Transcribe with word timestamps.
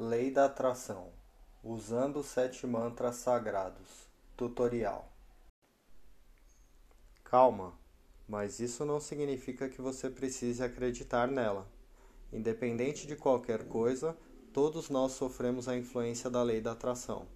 Lei 0.00 0.30
da 0.30 0.44
Atração 0.44 1.08
Usando 1.60 2.22
Sete 2.22 2.64
Mantras 2.68 3.16
Sagrados 3.16 4.08
Tutorial 4.36 5.10
Calma, 7.24 7.76
mas 8.28 8.60
isso 8.60 8.84
não 8.84 9.00
significa 9.00 9.68
que 9.68 9.82
você 9.82 10.08
precise 10.08 10.62
acreditar 10.62 11.26
nela. 11.26 11.66
Independente 12.32 13.08
de 13.08 13.16
qualquer 13.16 13.66
coisa, 13.66 14.16
todos 14.52 14.88
nós 14.88 15.14
sofremos 15.14 15.66
a 15.66 15.76
influência 15.76 16.30
da 16.30 16.44
lei 16.44 16.60
da 16.60 16.70
atração. 16.70 17.26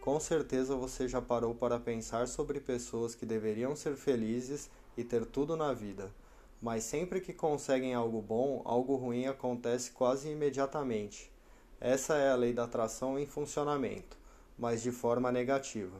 Com 0.00 0.18
certeza 0.18 0.74
você 0.74 1.06
já 1.06 1.20
parou 1.20 1.54
para 1.54 1.78
pensar 1.78 2.26
sobre 2.28 2.60
pessoas 2.60 3.14
que 3.14 3.26
deveriam 3.26 3.76
ser 3.76 3.94
felizes 3.94 4.70
e 4.96 5.04
ter 5.04 5.26
tudo 5.26 5.54
na 5.54 5.74
vida 5.74 6.10
mas 6.62 6.84
sempre 6.84 7.20
que 7.20 7.34
conseguem 7.34 7.92
algo 7.92 8.22
bom, 8.22 8.62
algo 8.64 8.96
ruim 8.96 9.26
acontece 9.26 9.90
quase 9.90 10.30
imediatamente. 10.30 11.35
Essa 11.80 12.16
é 12.16 12.30
a 12.30 12.34
lei 12.34 12.54
da 12.54 12.64
atração 12.64 13.18
em 13.18 13.26
funcionamento, 13.26 14.16
mas 14.58 14.82
de 14.82 14.90
forma 14.90 15.30
negativa. 15.30 15.98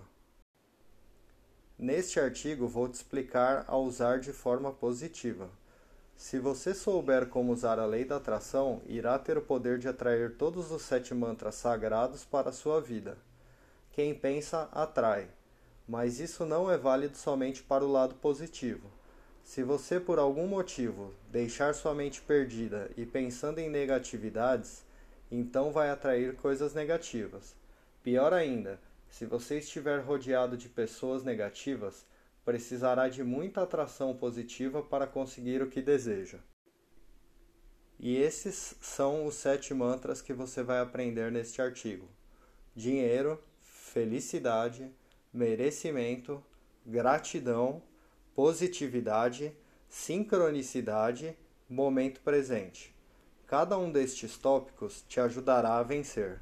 Neste 1.79 2.19
artigo 2.19 2.67
vou 2.67 2.89
te 2.89 2.95
explicar 2.95 3.67
a 3.69 3.77
usar 3.77 4.19
de 4.19 4.33
forma 4.33 4.73
positiva. 4.73 5.51
Se 6.17 6.39
você 6.39 6.73
souber 6.73 7.27
como 7.27 7.53
usar 7.53 7.79
a 7.79 7.85
lei 7.85 8.07
da 8.07 8.17
atração, 8.17 8.81
irá 8.87 9.19
ter 9.19 9.37
o 9.37 9.43
poder 9.43 9.79
de 9.79 9.87
atrair 9.87 10.37
todos 10.37 10.71
os 10.71 10.81
sete 10.81 11.13
mantras 11.13 11.57
sagrados 11.57 12.25
para 12.25 12.49
a 12.49 12.53
sua 12.53 12.81
vida. 12.81 13.19
Quem 13.93 14.15
pensa, 14.15 14.71
atrai. 14.73 15.29
Mas 15.87 16.19
isso 16.19 16.47
não 16.47 16.71
é 16.71 16.79
válido 16.79 17.19
somente 17.19 17.63
para 17.63 17.85
o 17.85 17.93
lado 17.93 18.15
positivo. 18.15 18.91
Se 19.45 19.63
você 19.63 20.01
por 20.01 20.19
algum 20.19 20.47
motivo 20.47 21.13
deixar 21.31 21.75
sua 21.75 21.95
mente 21.95 22.23
perdida 22.23 22.91
e 22.97 23.05
pensando 23.05 23.59
em 23.59 23.69
negatividades, 23.69 24.86
então 25.37 25.71
vai 25.71 25.91
atrair 25.91 26.37
coisas 26.37 26.75
negativas. 26.75 27.55
Pior 28.03 28.33
ainda, 28.33 28.81
se 29.09 29.27
você 29.27 29.59
estiver 29.59 30.01
rodeado 30.01 30.57
de 30.57 30.69
pessoas 30.69 31.23
negativas, 31.23 32.07
precisará 32.45 33.09
de 33.09 33.23
muita 33.23 33.63
atração 33.63 34.17
positiva 34.17 34.83
para 34.83 35.07
conseguir 35.07 35.63
o 35.63 35.69
que 35.69 35.83
deseja. 35.83 36.39
E 37.99 38.17
esses 38.17 38.75
são 38.81 39.27
os 39.27 39.35
sete 39.35 39.73
mantras 39.75 40.23
que 40.23 40.33
você 40.33 40.63
vai 40.63 40.81
aprender 40.81 41.31
neste 41.33 41.61
artigo: 41.61 42.09
dinheiro, 42.75 43.43
felicidade, 43.61 44.91
merecimento, 45.33 46.43
gratidão 46.85 47.83
positividade, 48.37 49.57
sincronicidade, 49.89 51.35
momento 51.71 52.21
presente. 52.21 52.95
Cada 53.47 53.79
um 53.79 53.93
destes 53.93 54.37
tópicos 54.37 55.05
te 55.09 55.21
ajudará 55.21 55.79
a 55.79 55.83
vencer. 55.85 56.41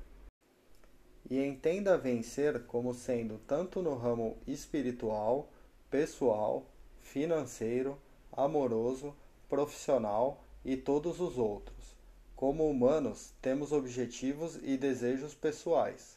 E 1.29 1.39
entenda 1.39 1.99
vencer 1.99 2.65
como 2.65 2.95
sendo 2.95 3.39
tanto 3.47 3.83
no 3.83 3.95
ramo 3.95 4.39
espiritual, 4.47 5.51
pessoal, 5.91 6.65
financeiro, 7.03 7.99
amoroso, 8.33 9.15
profissional 9.51 10.43
e 10.65 10.79
todos 10.79 11.21
os 11.21 11.37
outros. 11.37 11.95
Como 12.35 12.71
humanos, 12.71 13.35
temos 13.43 13.71
objetivos 13.71 14.59
e 14.63 14.79
desejos 14.79 15.35
pessoais. 15.35 16.17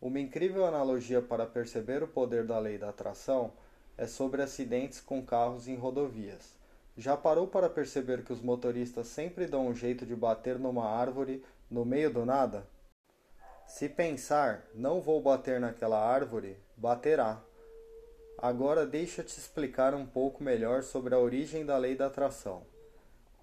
Uma 0.00 0.20
incrível 0.20 0.64
analogia 0.64 1.20
para 1.20 1.44
perceber 1.44 2.04
o 2.04 2.08
poder 2.08 2.46
da 2.46 2.60
lei 2.60 2.78
da 2.78 2.90
atração 2.90 3.52
é 3.98 4.06
sobre 4.06 4.42
acidentes 4.42 5.00
com 5.00 5.26
carros 5.26 5.66
em 5.66 5.74
rodovias. 5.74 6.59
Já 7.00 7.16
parou 7.16 7.46
para 7.46 7.70
perceber 7.70 8.22
que 8.22 8.30
os 8.30 8.42
motoristas 8.42 9.06
sempre 9.06 9.46
dão 9.46 9.68
um 9.68 9.74
jeito 9.74 10.04
de 10.04 10.14
bater 10.14 10.58
numa 10.58 10.86
árvore 10.86 11.42
no 11.70 11.82
meio 11.82 12.12
do 12.12 12.26
nada? 12.26 12.66
Se 13.66 13.88
pensar, 13.88 14.66
não 14.74 15.00
vou 15.00 15.18
bater 15.22 15.58
naquela 15.58 15.98
árvore, 15.98 16.58
baterá. 16.76 17.42
Agora 18.36 18.84
deixa 18.84 19.22
te 19.22 19.30
explicar 19.30 19.94
um 19.94 20.04
pouco 20.04 20.44
melhor 20.44 20.82
sobre 20.82 21.14
a 21.14 21.18
origem 21.18 21.64
da 21.64 21.78
lei 21.78 21.96
da 21.96 22.08
atração. 22.08 22.66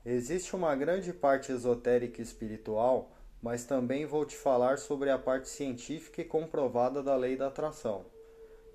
Existe 0.05 0.55
uma 0.55 0.75
grande 0.75 1.11
parte 1.11 1.51
esotérica 1.51 2.21
e 2.21 2.23
espiritual, 2.23 3.09
mas 3.41 3.65
também 3.65 4.05
vou 4.05 4.23
te 4.23 4.37
falar 4.37 4.77
sobre 4.77 5.09
a 5.09 5.17
parte 5.17 5.49
científica 5.49 6.21
e 6.21 6.25
comprovada 6.25 7.01
da 7.01 7.15
lei 7.15 7.35
da 7.35 7.47
atração. 7.47 8.05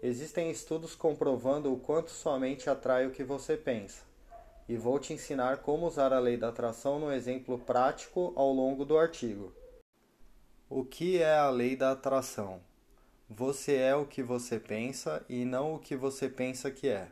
Existem 0.03 0.51
estudos 0.51 0.97
comprovando 0.97 1.73
o 1.73 1.79
quanto 1.79 2.11
sua 2.11 2.37
mente 2.37 2.69
atrai 2.69 3.07
o 3.07 3.13
que 3.13 3.23
você 3.23 3.57
pensa. 3.57 4.11
E 4.73 4.77
vou 4.79 4.99
te 4.99 5.13
ensinar 5.13 5.59
como 5.59 5.87
usar 5.87 6.15
a 6.15 6.19
lei 6.19 6.39
da 6.39 6.49
atração 6.49 6.99
no 6.99 7.13
exemplo 7.13 7.59
prático 7.59 8.33
ao 8.35 8.51
longo 8.51 8.87
do 8.87 8.97
artigo. 8.97 9.53
O 10.67 10.83
que 10.83 11.19
é 11.19 11.37
a 11.37 11.51
lei 11.51 11.77
da 11.77 11.91
atração? 11.91 12.59
Você 13.29 13.75
é 13.75 13.95
o 13.95 14.07
que 14.07 14.23
você 14.23 14.59
pensa 14.59 15.23
e 15.29 15.45
não 15.45 15.75
o 15.75 15.79
que 15.79 15.95
você 15.95 16.27
pensa 16.27 16.71
que 16.71 16.89
é. 16.89 17.09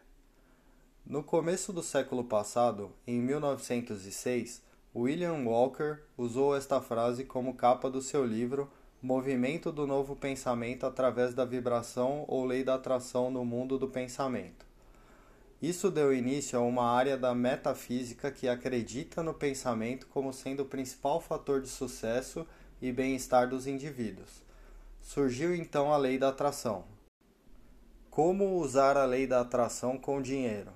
No 1.04 1.22
começo 1.22 1.70
do 1.70 1.82
século 1.82 2.24
passado, 2.24 2.92
em 3.06 3.20
1906, 3.20 4.62
William 4.96 5.44
Walker 5.44 5.98
usou 6.16 6.56
esta 6.56 6.80
frase 6.80 7.24
como 7.24 7.52
capa 7.52 7.90
do 7.90 8.00
seu 8.00 8.24
livro 8.24 8.70
movimento 9.02 9.70
do 9.70 9.86
novo 9.86 10.16
pensamento 10.16 10.86
através 10.86 11.34
da 11.34 11.44
vibração 11.44 12.24
ou 12.26 12.46
lei 12.46 12.64
da 12.64 12.76
atração 12.76 13.30
no 13.30 13.44
mundo 13.44 13.78
do 13.78 13.86
pensamento. 13.86 14.69
Isso 15.60 15.90
deu 15.90 16.14
início 16.14 16.58
a 16.58 16.62
uma 16.62 16.90
área 16.90 17.18
da 17.18 17.34
metafísica 17.34 18.30
que 18.30 18.48
acredita 18.48 19.22
no 19.22 19.34
pensamento 19.34 20.06
como 20.06 20.32
sendo 20.32 20.62
o 20.62 20.66
principal 20.66 21.20
fator 21.20 21.60
de 21.60 21.68
sucesso 21.68 22.46
e 22.80 22.90
bem-estar 22.90 23.48
dos 23.48 23.66
indivíduos. 23.66 24.42
Surgiu 25.02 25.54
então 25.54 25.92
a 25.92 25.96
lei 25.96 26.18
da 26.18 26.28
atração. 26.28 26.84
Como 28.10 28.56
usar 28.58 28.96
a 28.96 29.04
lei 29.04 29.26
da 29.26 29.40
atração 29.40 29.98
com 29.98 30.22
dinheiro? 30.22 30.72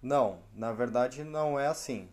Não, 0.00 0.38
na 0.54 0.72
verdade 0.72 1.24
não 1.24 1.58
é 1.58 1.66
assim. 1.66 2.08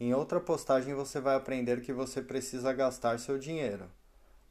Em 0.00 0.14
outra 0.14 0.40
postagem 0.40 0.94
você 0.94 1.20
vai 1.20 1.36
aprender 1.36 1.82
que 1.82 1.92
você 1.92 2.22
precisa 2.22 2.72
gastar 2.72 3.18
seu 3.18 3.38
dinheiro 3.38 3.90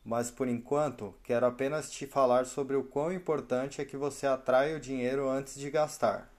mas 0.04 0.30
por 0.30 0.48
enquanto 0.48 1.16
quero 1.24 1.46
apenas 1.46 1.90
te 1.90 2.06
falar 2.06 2.46
sobre 2.46 2.76
o 2.76 2.84
quão 2.84 3.12
importante 3.12 3.82
é 3.82 3.86
que 3.86 3.96
você 3.96 4.28
atraia 4.28 4.76
o 4.76 4.80
dinheiro 4.80 5.30
antes 5.30 5.56
de 5.56 5.70
gastar. 5.72 6.33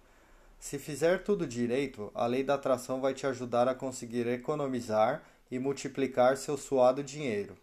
Se 0.65 0.79
fizer 0.79 1.23
tudo 1.23 1.47
direito, 1.47 2.11
a 2.15 2.25
lei 2.25 2.43
da 2.43 2.55
atração 2.55 2.99
vai 2.99 3.13
te 3.13 3.27
ajudar 3.27 3.69
a 3.69 3.75
conseguir 3.75 4.27
economizar 4.27 5.23
e 5.51 5.59
multiplicar 5.59 6.39
seu 6.39 6.57
suado 6.57 7.05
dinheiro. 7.05 7.55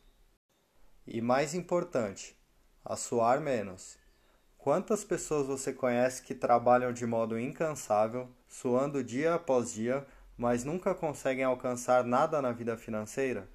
E 1.07 1.19
mais 1.19 1.55
importante, 1.55 2.37
a 2.85 2.95
suar 2.95 3.41
menos. 3.41 3.97
Quantas 4.55 5.03
pessoas 5.03 5.47
você 5.47 5.73
conhece 5.73 6.21
que 6.21 6.35
trabalham 6.35 6.93
de 6.93 7.07
modo 7.07 7.39
incansável, 7.39 8.29
suando 8.47 9.03
dia 9.03 9.33
após 9.33 9.73
dia, 9.73 10.05
mas 10.37 10.63
nunca 10.63 10.93
conseguem 10.93 11.43
alcançar 11.43 12.03
nada 12.03 12.39
na 12.39 12.51
vida 12.51 12.77
financeira? 12.77 13.49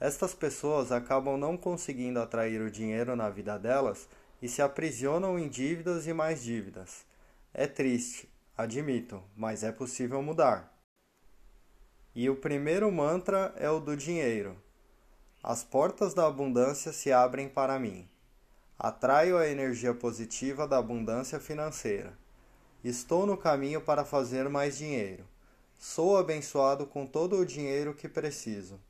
Estas 0.00 0.34
pessoas 0.34 0.90
acabam 0.90 1.38
não 1.38 1.56
conseguindo 1.56 2.18
atrair 2.18 2.60
o 2.60 2.68
dinheiro 2.68 3.14
na 3.14 3.30
vida 3.30 3.56
delas 3.56 4.08
e 4.42 4.48
se 4.48 4.60
aprisionam 4.60 5.38
em 5.38 5.48
dívidas 5.48 6.08
e 6.08 6.12
mais 6.12 6.42
dívidas. 6.42 7.06
É 7.54 7.68
triste, 7.68 8.31
admito, 8.56 9.22
mas 9.36 9.62
é 9.62 9.72
possível 9.72 10.22
mudar. 10.22 10.72
E 12.14 12.28
o 12.28 12.36
primeiro 12.36 12.90
mantra 12.92 13.54
é 13.56 13.70
o 13.70 13.80
do 13.80 13.96
dinheiro. 13.96 14.56
As 15.42 15.64
portas 15.64 16.14
da 16.14 16.26
abundância 16.26 16.92
se 16.92 17.10
abrem 17.10 17.48
para 17.48 17.78
mim. 17.78 18.08
Atraio 18.78 19.38
a 19.38 19.48
energia 19.48 19.94
positiva 19.94 20.68
da 20.68 20.78
abundância 20.78 21.40
financeira. 21.40 22.16
Estou 22.84 23.26
no 23.26 23.36
caminho 23.36 23.80
para 23.80 24.04
fazer 24.04 24.48
mais 24.48 24.76
dinheiro. 24.76 25.24
Sou 25.78 26.16
abençoado 26.16 26.86
com 26.86 27.06
todo 27.06 27.36
o 27.36 27.46
dinheiro 27.46 27.94
que 27.94 28.08
preciso. 28.08 28.80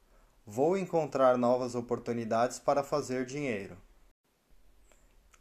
Vou 0.47 0.77
encontrar 0.77 1.39
novas 1.39 1.75
oportunidades 1.75 2.59
para 2.59 2.83
fazer 2.83 3.25
dinheiro. 3.25 3.77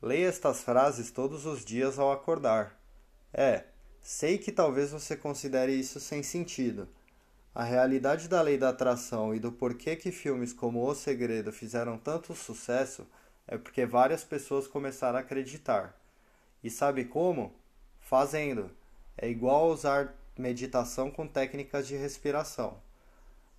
Leia 0.01 0.27
estas 0.27 0.61
frases 0.61 1.11
todos 1.11 1.45
os 1.45 1.65
dias 1.65 1.97
ao 1.97 2.11
acordar. 2.11 2.79
É, 3.33 3.65
sei 4.01 4.37
que 4.37 4.51
talvez 4.51 4.91
você 4.91 5.15
considere 5.15 5.73
isso 5.73 5.99
sem 5.99 6.23
sentido. 6.23 6.89
A 7.53 7.63
realidade 7.63 8.27
da 8.27 8.41
lei 8.41 8.57
da 8.57 8.69
atração 8.69 9.35
e 9.35 9.39
do 9.39 9.51
porquê 9.51 9.95
que 9.95 10.11
filmes 10.11 10.51
como 10.51 10.83
O 10.83 10.95
Segredo 10.95 11.51
fizeram 11.51 11.97
tanto 11.97 12.33
sucesso 12.33 13.05
é 13.47 13.57
porque 13.57 13.85
várias 13.85 14.23
pessoas 14.23 14.67
começaram 14.67 15.17
a 15.17 15.21
acreditar. 15.21 15.95
E 16.63 16.69
sabe 16.69 17.05
como? 17.05 17.53
Fazendo. 17.99 18.71
É 19.17 19.29
igual 19.29 19.69
usar 19.69 20.15
meditação 20.37 21.11
com 21.11 21.27
técnicas 21.27 21.87
de 21.87 21.95
respiração. 21.95 22.81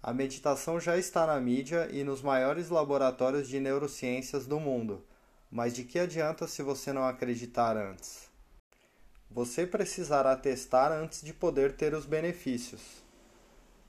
A 0.03 0.13
meditação 0.13 0.81
já 0.81 0.97
está 0.97 1.27
na 1.27 1.39
mídia 1.41 1.89
e 1.93 2.03
nos 2.03 2.23
maiores 2.23 2.71
laboratórios 2.71 3.47
de 3.47 3.61
neurociências 3.61 4.47
do 4.47 4.59
mundo, 4.59 5.05
mas 5.51 5.75
de 5.75 5.85
que 5.85 5.99
adianta 5.99 6.49
se 6.49 6.63
você 6.63 6.93
não 6.93 7.05
acreditar 7.05 7.77
antes? 7.77 8.32
Você 9.35 9.67
precisará 9.67 10.37
testar 10.37 10.93
antes 10.93 11.23
de 11.23 11.33
poder 11.33 11.73
ter 11.73 11.95
os 11.95 12.05
benefícios. 12.05 13.03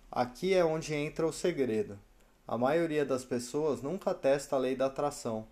Aqui 0.10 0.54
é 0.54 0.64
onde 0.64 0.94
entra 0.94 1.28
o 1.28 1.34
segredo. 1.34 2.00
A 2.48 2.58
maioria 2.58 3.06
das 3.06 3.26
pessoas 3.26 3.82
nunca 3.82 4.14
testa 4.14 4.56
a 4.56 4.60
lei 4.60 4.74
da 4.74 4.86
atração. 4.86 5.46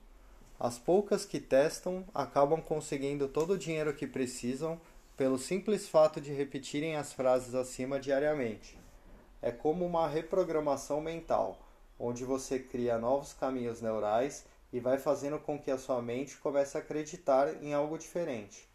As 0.57 0.79
poucas 0.79 1.25
que 1.25 1.41
testam 1.41 2.05
acabam 2.13 2.61
conseguindo 2.61 3.27
todo 3.27 3.51
o 3.51 3.57
dinheiro 3.57 3.93
que 3.93 4.07
precisam 4.07 4.79
pelo 5.17 5.37
simples 5.37 5.89
fato 5.89 6.21
de 6.21 6.31
repetirem 6.31 6.95
as 6.95 7.11
frases 7.11 7.53
acima 7.53 7.99
diariamente. 7.99 8.79
É 9.41 9.51
como 9.51 9.85
uma 9.85 10.07
reprogramação 10.07 11.01
mental, 11.01 11.59
onde 11.99 12.23
você 12.23 12.59
cria 12.59 12.97
novos 12.97 13.33
caminhos 13.33 13.81
neurais 13.81 14.45
e 14.71 14.79
vai 14.79 14.97
fazendo 14.97 15.37
com 15.37 15.59
que 15.59 15.69
a 15.69 15.77
sua 15.77 16.01
mente 16.01 16.37
comece 16.37 16.77
a 16.77 16.79
acreditar 16.79 17.61
em 17.61 17.73
algo 17.73 17.97
diferente. 17.97 18.70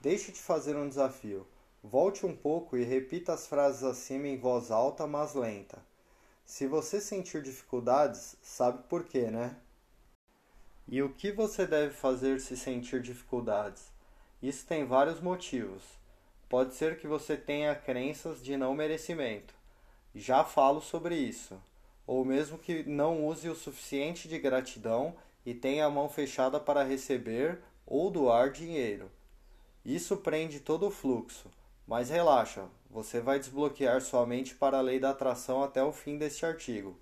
Deixe 0.00 0.30
de 0.30 0.38
fazer 0.38 0.76
um 0.76 0.88
desafio. 0.88 1.46
Volte 1.82 2.24
um 2.24 2.36
pouco 2.36 2.76
e 2.76 2.84
repita 2.84 3.32
as 3.32 3.48
frases 3.48 3.82
acima 3.82 4.28
em 4.28 4.38
voz 4.38 4.70
alta, 4.70 5.06
mas 5.06 5.34
lenta. 5.34 5.78
Se 6.44 6.66
você 6.66 7.00
sentir 7.00 7.42
dificuldades, 7.42 8.36
sabe 8.40 8.84
por 8.88 9.04
quê, 9.04 9.30
né? 9.30 9.56
E 10.86 11.02
o 11.02 11.12
que 11.12 11.32
você 11.32 11.66
deve 11.66 11.92
fazer 11.92 12.40
se 12.40 12.56
sentir 12.56 13.02
dificuldades? 13.02 13.90
Isso 14.40 14.64
tem 14.66 14.86
vários 14.86 15.20
motivos. 15.20 15.82
Pode 16.48 16.74
ser 16.74 16.98
que 16.98 17.06
você 17.06 17.36
tenha 17.36 17.74
crenças 17.74 18.42
de 18.42 18.56
não 18.56 18.74
merecimento. 18.74 19.52
Já 20.14 20.44
falo 20.44 20.80
sobre 20.80 21.16
isso. 21.16 21.60
Ou 22.06 22.24
mesmo 22.24 22.56
que 22.56 22.84
não 22.84 23.26
use 23.26 23.48
o 23.48 23.54
suficiente 23.54 24.28
de 24.28 24.38
gratidão 24.38 25.14
e 25.44 25.52
tenha 25.52 25.84
a 25.84 25.90
mão 25.90 26.08
fechada 26.08 26.58
para 26.58 26.84
receber 26.84 27.58
ou 27.84 28.10
doar 28.10 28.50
dinheiro. 28.50 29.10
Isso 29.88 30.18
prende 30.18 30.60
todo 30.60 30.86
o 30.86 30.90
fluxo. 30.90 31.50
Mas 31.86 32.10
relaxa, 32.10 32.66
você 32.90 33.22
vai 33.22 33.38
desbloquear 33.38 34.02
sua 34.02 34.26
mente 34.26 34.54
para 34.54 34.76
a 34.76 34.82
lei 34.82 35.00
da 35.00 35.08
atração 35.08 35.62
até 35.62 35.82
o 35.82 35.94
fim 35.94 36.18
deste 36.18 36.44
artigo. 36.44 36.94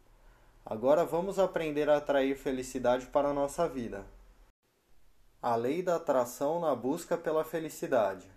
Agora 0.65 1.05
vamos 1.05 1.37
aprender 1.37 1.91
a 1.91 1.97
atrair 1.97 2.37
felicidade 2.37 3.07
para 3.07 3.31
a 3.31 3.35
nossa 3.35 3.69
vida. 3.69 4.07
A 5.43 5.57
lei 5.57 5.83
da 5.83 5.97
atração 5.97 6.61
na 6.61 6.77
busca 6.77 7.19
pela 7.19 7.43
felicidade. 7.43 8.31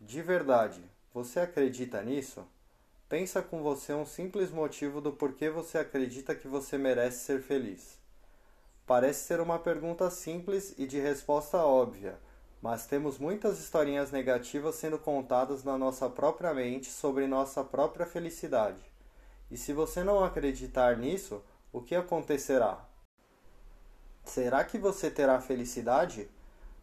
De 0.00 0.20
verdade, 0.20 0.82
você 1.14 1.38
acredita 1.38 2.02
nisso? 2.02 2.44
Pensa 3.08 3.40
com 3.40 3.62
você 3.62 3.94
um 3.94 4.04
simples 4.04 4.50
motivo 4.50 5.00
do 5.00 5.12
porquê 5.12 5.48
você 5.48 5.78
acredita 5.78 6.34
que 6.34 6.48
você 6.48 6.76
merece 6.76 7.24
ser 7.24 7.40
feliz. 7.40 8.00
Parece 8.84 9.26
ser 9.26 9.40
uma 9.40 9.60
pergunta 9.60 10.10
simples 10.10 10.74
e 10.76 10.88
de 10.88 10.98
resposta 10.98 11.58
óbvia, 11.58 12.18
mas 12.62 12.86
temos 12.86 13.18
muitas 13.18 13.58
historinhas 13.58 14.10
negativas 14.10 14.74
sendo 14.76 14.98
contadas 14.98 15.62
na 15.62 15.76
nossa 15.76 16.08
própria 16.08 16.52
mente 16.54 16.90
sobre 16.90 17.26
nossa 17.26 17.62
própria 17.62 18.06
felicidade. 18.06 18.80
E 19.50 19.56
se 19.56 19.72
você 19.72 20.02
não 20.02 20.24
acreditar 20.24 20.96
nisso, 20.96 21.42
o 21.72 21.80
que 21.80 21.94
acontecerá? 21.94 22.84
Será 24.24 24.64
que 24.64 24.78
você 24.78 25.10
terá 25.10 25.40
felicidade? 25.40 26.28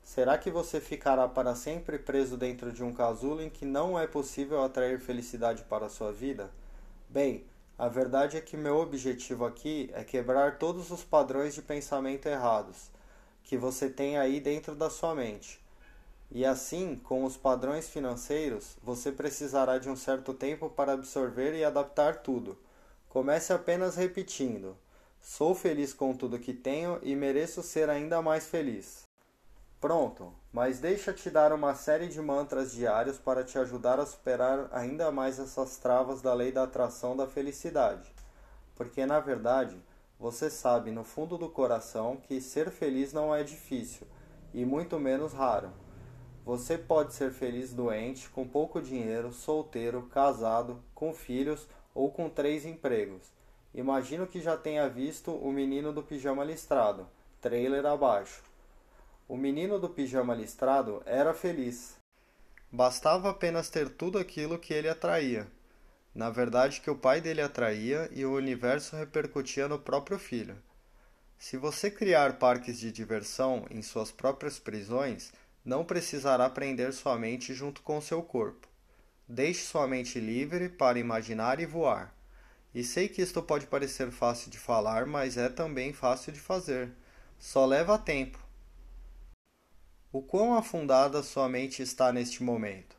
Será 0.01 0.37
que 0.37 0.51
você 0.51 0.79
ficará 0.79 1.27
para 1.27 1.55
sempre 1.55 1.97
preso 1.97 2.37
dentro 2.37 2.71
de 2.71 2.83
um 2.83 2.93
casulo 2.93 3.41
em 3.41 3.49
que 3.49 3.65
não 3.65 3.99
é 3.99 4.05
possível 4.05 4.63
atrair 4.63 4.99
felicidade 4.99 5.63
para 5.63 5.87
a 5.87 5.89
sua 5.89 6.11
vida? 6.11 6.51
Bem, 7.09 7.45
a 7.77 7.87
verdade 7.87 8.37
é 8.37 8.41
que 8.41 8.55
meu 8.55 8.77
objetivo 8.77 9.45
aqui 9.45 9.89
é 9.93 10.03
quebrar 10.03 10.57
todos 10.57 10.91
os 10.91 11.03
padrões 11.03 11.53
de 11.53 11.61
pensamento 11.61 12.27
errados 12.27 12.91
que 13.43 13.57
você 13.57 13.89
tem 13.89 14.17
aí 14.17 14.39
dentro 14.39 14.75
da 14.75 14.89
sua 14.89 15.13
mente. 15.13 15.62
E 16.35 16.43
assim, 16.43 16.99
com 17.03 17.25
os 17.25 17.37
padrões 17.37 17.87
financeiros, 17.87 18.75
você 18.81 19.11
precisará 19.11 19.77
de 19.77 19.87
um 19.87 19.95
certo 19.95 20.33
tempo 20.33 20.67
para 20.67 20.93
absorver 20.93 21.53
e 21.53 21.63
adaptar 21.63 22.23
tudo. 22.23 22.57
Comece 23.07 23.53
apenas 23.53 23.95
repetindo: 23.95 24.75
Sou 25.21 25.53
feliz 25.53 25.93
com 25.93 26.11
tudo 26.15 26.39
que 26.39 26.51
tenho 26.51 26.97
e 27.03 27.15
mereço 27.15 27.61
ser 27.61 27.87
ainda 27.87 28.19
mais 28.19 28.47
feliz. 28.47 29.03
Pronto, 29.79 30.33
mas 30.51 30.79
deixa-te 30.79 31.29
dar 31.29 31.53
uma 31.53 31.75
série 31.75 32.07
de 32.07 32.19
mantras 32.19 32.71
diários 32.71 33.19
para 33.19 33.43
te 33.43 33.59
ajudar 33.59 33.99
a 33.99 34.05
superar 34.07 34.67
ainda 34.71 35.11
mais 35.11 35.37
essas 35.37 35.77
travas 35.77 36.19
da 36.19 36.33
lei 36.33 36.51
da 36.51 36.63
atração 36.63 37.15
da 37.15 37.27
felicidade. 37.27 38.11
Porque 38.73 39.05
na 39.05 39.19
verdade, 39.19 39.79
você 40.19 40.49
sabe 40.49 40.89
no 40.89 41.03
fundo 41.03 41.37
do 41.37 41.47
coração 41.47 42.17
que 42.17 42.41
ser 42.41 42.71
feliz 42.71 43.13
não 43.13 43.35
é 43.35 43.43
difícil 43.43 44.07
e 44.51 44.65
muito 44.65 44.99
menos 44.99 45.31
raro. 45.31 45.69
Você 46.45 46.77
pode 46.77 47.13
ser 47.13 47.31
feliz 47.31 47.73
doente, 47.73 48.29
com 48.29 48.45
pouco 48.45 48.81
dinheiro, 48.81 49.31
solteiro, 49.31 50.03
casado, 50.03 50.83
com 50.93 51.13
filhos 51.13 51.67
ou 51.95 52.11
com 52.11 52.29
três 52.29 52.65
empregos. 52.65 53.31
Imagino 53.73 54.27
que 54.27 54.41
já 54.41 54.57
tenha 54.57 54.89
visto 54.89 55.31
o 55.31 55.51
menino 55.53 55.93
do 55.93 56.03
pijama 56.03 56.43
listrado, 56.43 57.07
trailer 57.39 57.85
abaixo. 57.85 58.43
O 59.27 59.37
menino 59.37 59.79
do 59.79 59.89
pijama 59.89 60.35
listrado 60.35 61.01
era 61.05 61.33
feliz. 61.33 61.95
Bastava 62.69 63.29
apenas 63.29 63.69
ter 63.69 63.87
tudo 63.89 64.19
aquilo 64.19 64.59
que 64.59 64.73
ele 64.73 64.89
atraía. 64.89 65.47
Na 66.13 66.29
verdade, 66.29 66.81
que 66.81 66.91
o 66.91 66.97
pai 66.97 67.21
dele 67.21 67.41
atraía 67.41 68.09
e 68.11 68.25
o 68.25 68.35
universo 68.35 68.97
repercutia 68.97 69.67
no 69.69 69.79
próprio 69.79 70.19
filho. 70.19 70.61
Se 71.37 71.57
você 71.57 71.89
criar 71.89 72.37
parques 72.37 72.79
de 72.79 72.91
diversão 72.91 73.65
em 73.69 73.81
suas 73.81 74.11
próprias 74.11 74.59
prisões, 74.59 75.31
não 75.63 75.85
precisará 75.85 76.49
prender 76.49 76.91
sua 76.93 77.17
mente 77.17 77.53
junto 77.53 77.81
com 77.81 78.01
seu 78.01 78.21
corpo. 78.21 78.67
Deixe 79.27 79.63
sua 79.63 79.87
mente 79.87 80.19
livre 80.19 80.67
para 80.67 80.99
imaginar 80.99 81.59
e 81.59 81.65
voar. 81.65 82.13
E 82.75 82.83
sei 82.83 83.07
que 83.07 83.21
isto 83.21 83.41
pode 83.41 83.67
parecer 83.67 84.11
fácil 84.11 84.51
de 84.51 84.57
falar, 84.57 85.05
mas 85.05 85.37
é 85.37 85.47
também 85.47 85.93
fácil 85.93 86.33
de 86.33 86.39
fazer. 86.39 86.91
Só 87.39 87.65
leva 87.65 87.97
tempo. 87.97 88.39
O 90.11 90.21
quão 90.21 90.55
afundada 90.55 91.23
sua 91.23 91.47
mente 91.47 91.81
está 91.81 92.11
neste 92.11 92.43
momento? 92.43 92.95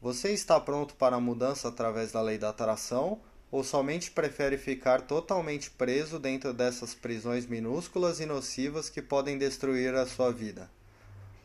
Você 0.00 0.32
está 0.32 0.58
pronto 0.58 0.94
para 0.94 1.16
a 1.16 1.20
mudança 1.20 1.68
através 1.68 2.10
da 2.10 2.20
lei 2.20 2.38
da 2.38 2.48
atração 2.48 3.20
ou 3.50 3.62
somente 3.62 4.10
prefere 4.10 4.56
ficar 4.56 5.02
totalmente 5.02 5.70
preso 5.70 6.18
dentro 6.18 6.52
dessas 6.52 6.94
prisões 6.94 7.46
minúsculas 7.46 8.20
e 8.20 8.26
nocivas 8.26 8.88
que 8.88 9.02
podem 9.02 9.36
destruir 9.36 9.94
a 9.94 10.06
sua 10.06 10.32
vida? 10.32 10.70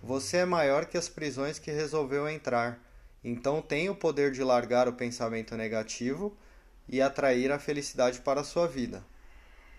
Você 0.03 0.37
é 0.37 0.45
maior 0.45 0.85
que 0.85 0.97
as 0.97 1.09
prisões 1.09 1.59
que 1.59 1.71
resolveu 1.71 2.29
entrar, 2.29 2.79
então 3.23 3.61
tem 3.61 3.89
o 3.89 3.95
poder 3.95 4.31
de 4.31 4.43
largar 4.43 4.87
o 4.87 4.93
pensamento 4.93 5.55
negativo 5.57 6.37
e 6.87 7.01
atrair 7.01 7.51
a 7.51 7.59
felicidade 7.59 8.19
para 8.21 8.41
a 8.41 8.43
sua 8.43 8.67
vida. 8.67 9.03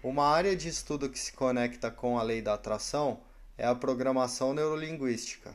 Uma 0.03 0.29
área 0.29 0.57
de 0.57 0.69
estudo 0.69 1.09
que 1.09 1.19
se 1.19 1.33
conecta 1.33 1.91
com 1.91 2.19
a 2.19 2.23
lei 2.23 2.43
da 2.43 2.55
atração 2.55 3.21
é 3.57 3.67
a 3.67 3.75
programação 3.75 4.53
neurolinguística. 4.53 5.55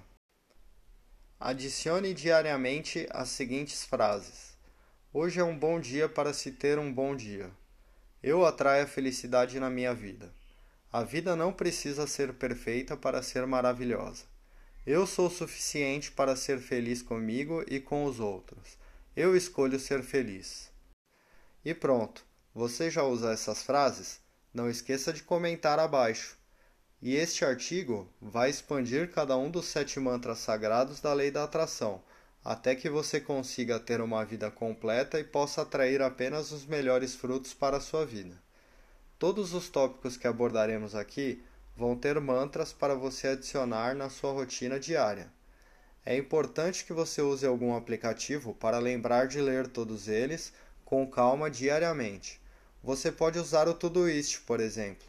Adicione 1.39 2.13
diariamente 2.13 3.07
as 3.11 3.29
seguintes 3.29 3.83
frases: 3.83 4.57
Hoje 5.13 5.39
é 5.39 5.43
um 5.43 5.57
bom 5.57 5.79
dia 5.79 6.07
para 6.07 6.33
se 6.33 6.51
ter 6.51 6.79
um 6.79 6.93
bom 6.93 7.15
dia. 7.15 7.51
Eu 8.23 8.45
atraio 8.45 8.83
a 8.83 8.87
felicidade 8.87 9.59
na 9.59 9.69
minha 9.69 9.93
vida. 9.93 10.31
A 10.93 11.03
vida 11.03 11.35
não 11.35 11.51
precisa 11.51 12.05
ser 12.05 12.33
perfeita 12.33 12.95
para 12.95 13.21
ser 13.21 13.45
maravilhosa. 13.47 14.30
Eu 14.85 15.05
sou 15.05 15.29
suficiente 15.29 16.11
para 16.11 16.35
ser 16.35 16.59
feliz 16.59 17.03
comigo 17.03 17.63
e 17.67 17.79
com 17.79 18.03
os 18.03 18.19
outros. 18.19 18.79
Eu 19.15 19.37
escolho 19.37 19.79
ser 19.79 20.01
feliz. 20.01 20.71
E 21.63 21.71
pronto. 21.71 22.25
Você 22.51 22.89
já 22.89 23.03
usa 23.03 23.31
essas 23.31 23.61
frases? 23.61 24.19
Não 24.51 24.67
esqueça 24.67 25.13
de 25.13 25.21
comentar 25.21 25.77
abaixo. 25.77 26.35
E 26.99 27.15
este 27.15 27.45
artigo 27.45 28.11
vai 28.19 28.49
expandir 28.49 29.11
cada 29.11 29.37
um 29.37 29.51
dos 29.51 29.67
sete 29.67 29.99
mantras 29.99 30.39
sagrados 30.39 30.99
da 30.99 31.13
lei 31.13 31.29
da 31.29 31.43
atração, 31.43 32.01
até 32.43 32.75
que 32.75 32.89
você 32.89 33.21
consiga 33.21 33.79
ter 33.79 34.01
uma 34.01 34.25
vida 34.25 34.49
completa 34.49 35.19
e 35.19 35.23
possa 35.23 35.61
atrair 35.61 36.01
apenas 36.01 36.51
os 36.51 36.65
melhores 36.65 37.13
frutos 37.13 37.53
para 37.53 37.77
a 37.77 37.81
sua 37.81 38.03
vida. 38.03 38.41
Todos 39.19 39.53
os 39.53 39.69
tópicos 39.69 40.17
que 40.17 40.25
abordaremos 40.25 40.95
aqui 40.95 41.43
vão 41.75 41.95
ter 41.95 42.19
mantras 42.19 42.73
para 42.73 42.95
você 42.95 43.29
adicionar 43.29 43.95
na 43.95 44.09
sua 44.09 44.31
rotina 44.31 44.79
diária. 44.79 45.31
É 46.05 46.17
importante 46.17 46.83
que 46.83 46.93
você 46.93 47.21
use 47.21 47.45
algum 47.45 47.75
aplicativo 47.75 48.53
para 48.55 48.79
lembrar 48.79 49.27
de 49.27 49.39
ler 49.39 49.67
todos 49.67 50.07
eles 50.07 50.51
com 50.83 51.09
calma 51.09 51.49
diariamente. 51.49 52.41
Você 52.83 53.11
pode 53.11 53.37
usar 53.37 53.67
o 53.67 53.73
Todoist, 53.73 54.41
por 54.41 54.59
exemplo. 54.59 55.07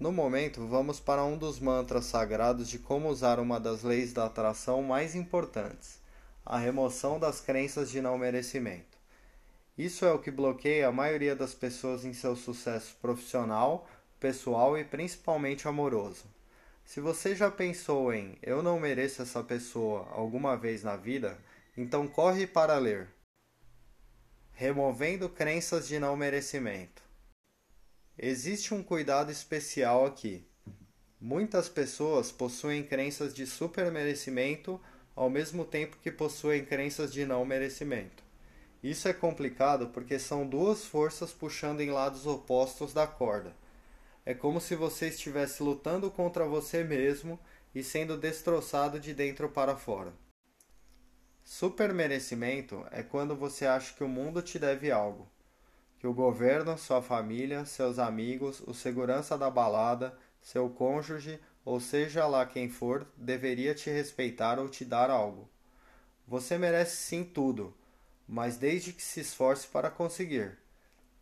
No 0.00 0.10
momento, 0.10 0.66
vamos 0.66 0.98
para 0.98 1.22
um 1.22 1.36
dos 1.36 1.60
mantras 1.60 2.06
sagrados 2.06 2.68
de 2.68 2.78
como 2.78 3.08
usar 3.08 3.38
uma 3.38 3.60
das 3.60 3.82
leis 3.82 4.12
da 4.12 4.24
atração 4.24 4.82
mais 4.82 5.14
importantes, 5.14 6.00
a 6.44 6.58
remoção 6.58 7.20
das 7.20 7.40
crenças 7.40 7.90
de 7.90 8.00
não 8.00 8.18
merecimento. 8.18 8.98
Isso 9.78 10.04
é 10.04 10.12
o 10.12 10.18
que 10.18 10.30
bloqueia 10.30 10.88
a 10.88 10.92
maioria 10.92 11.36
das 11.36 11.54
pessoas 11.54 12.04
em 12.04 12.12
seu 12.12 12.34
sucesso 12.34 12.96
profissional, 13.00 13.86
pessoal 14.22 14.78
e 14.78 14.84
principalmente 14.84 15.66
amoroso. 15.66 16.26
Se 16.84 17.00
você 17.00 17.34
já 17.34 17.50
pensou 17.50 18.14
em 18.14 18.38
eu 18.40 18.62
não 18.62 18.78
mereço 18.78 19.20
essa 19.20 19.42
pessoa 19.42 20.08
alguma 20.12 20.56
vez 20.56 20.84
na 20.84 20.96
vida, 20.96 21.36
então 21.76 22.06
corre 22.06 22.46
para 22.46 22.78
ler. 22.78 23.08
Removendo 24.52 25.28
crenças 25.28 25.88
de 25.88 25.98
não 25.98 26.16
merecimento. 26.16 27.02
Existe 28.16 28.72
um 28.72 28.80
cuidado 28.80 29.32
especial 29.32 30.06
aqui. 30.06 30.46
Muitas 31.20 31.68
pessoas 31.68 32.30
possuem 32.30 32.84
crenças 32.84 33.34
de 33.34 33.44
supermerecimento 33.44 34.80
ao 35.16 35.28
mesmo 35.28 35.64
tempo 35.64 35.98
que 36.00 36.12
possuem 36.12 36.64
crenças 36.64 37.12
de 37.12 37.26
não 37.26 37.44
merecimento. 37.44 38.22
Isso 38.84 39.08
é 39.08 39.12
complicado 39.12 39.88
porque 39.88 40.16
são 40.16 40.46
duas 40.46 40.84
forças 40.84 41.32
puxando 41.32 41.80
em 41.80 41.90
lados 41.90 42.24
opostos 42.24 42.92
da 42.92 43.04
corda. 43.04 43.60
É 44.24 44.34
como 44.34 44.60
se 44.60 44.76
você 44.76 45.08
estivesse 45.08 45.62
lutando 45.62 46.10
contra 46.10 46.46
você 46.46 46.84
mesmo 46.84 47.38
e 47.74 47.82
sendo 47.82 48.16
destroçado 48.16 49.00
de 49.00 49.12
dentro 49.12 49.48
para 49.48 49.76
fora. 49.76 50.12
Supermerecimento 51.44 52.86
é 52.90 53.02
quando 53.02 53.34
você 53.34 53.66
acha 53.66 53.94
que 53.94 54.04
o 54.04 54.08
mundo 54.08 54.40
te 54.40 54.58
deve 54.58 54.92
algo, 54.92 55.28
que 55.98 56.06
o 56.06 56.14
governo, 56.14 56.78
sua 56.78 57.02
família, 57.02 57.64
seus 57.64 57.98
amigos, 57.98 58.60
o 58.60 58.72
segurança 58.72 59.36
da 59.36 59.50
balada, 59.50 60.16
seu 60.40 60.70
cônjuge 60.70 61.40
ou 61.64 61.80
seja 61.80 62.26
lá 62.26 62.46
quem 62.46 62.68
for, 62.68 63.06
deveria 63.16 63.74
te 63.74 63.90
respeitar 63.90 64.58
ou 64.58 64.68
te 64.68 64.84
dar 64.84 65.10
algo. 65.10 65.48
Você 66.26 66.56
merece 66.56 66.96
sim 66.96 67.24
tudo, 67.24 67.74
mas 68.26 68.56
desde 68.56 68.92
que 68.92 69.02
se 69.02 69.20
esforce 69.20 69.66
para 69.66 69.90
conseguir. 69.90 70.61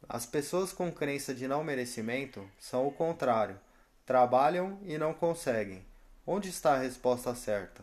As 0.08 0.26
pessoas 0.26 0.72
com 0.72 0.90
crença 0.90 1.34
de 1.34 1.46
não 1.46 1.62
merecimento 1.62 2.48
são 2.58 2.86
o 2.86 2.92
contrário. 2.92 3.58
Trabalham 4.04 4.78
e 4.84 4.98
não 4.98 5.14
conseguem. 5.14 5.84
Onde 6.26 6.48
está 6.48 6.74
a 6.74 6.78
resposta 6.78 7.34
certa? 7.34 7.82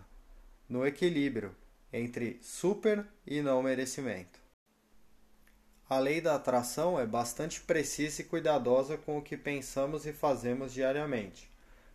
No 0.70 0.86
equilíbrio 0.86 1.56
entre 1.92 2.40
super 2.42 3.06
e 3.26 3.42
não 3.42 3.64
merecimento. 3.64 4.40
A 5.90 6.00
lei 6.00 6.20
da 6.20 6.36
atração 6.36 7.00
é 7.00 7.06
bastante 7.06 7.62
precisa 7.62 8.22
e 8.22 8.26
cuidadosa 8.26 8.98
com 8.98 9.18
o 9.18 9.22
que 9.22 9.38
pensamos 9.38 10.06
e 10.06 10.12
fazemos 10.12 10.74
diariamente. 10.74 11.50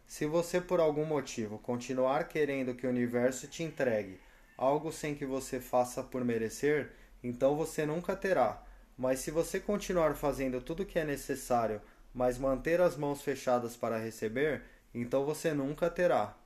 Se 0.07 0.25
você 0.25 0.61
por 0.61 0.81
algum 0.81 1.05
motivo 1.05 1.59
continuar 1.59 2.29
querendo 2.29 2.75
que 2.75 2.87
o 2.87 2.91
universo 2.91 3.47
te 3.47 3.63
entregue 3.63 4.19
algo 4.57 4.93
sem 4.93 5.15
que 5.15 5.27
você 5.27 5.59
faça 5.59 6.03
por 6.03 6.25
merecer, 6.25 6.93
então 7.23 7.57
você 7.57 7.85
nunca 7.85 8.15
terá. 8.15 8.63
Mas 8.97 9.21
se 9.21 9.31
você 9.31 9.59
continuar 9.59 10.15
fazendo 10.15 10.61
tudo 10.61 10.83
o 10.83 10.87
que 10.87 10.99
é 10.99 11.05
necessário, 11.05 11.81
mas 12.15 12.39
manter 12.39 12.81
as 12.81 12.97
mãos 12.97 13.23
fechadas 13.23 13.77
para 13.77 13.99
receber, 13.99 14.63
então 14.95 15.25
você 15.25 15.53
nunca 15.55 15.89
terá. 15.89 16.37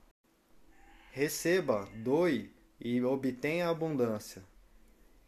Receba, 1.10 1.88
doe 1.94 2.54
e 2.80 3.02
obtenha 3.02 3.68
abundância. 3.68 4.42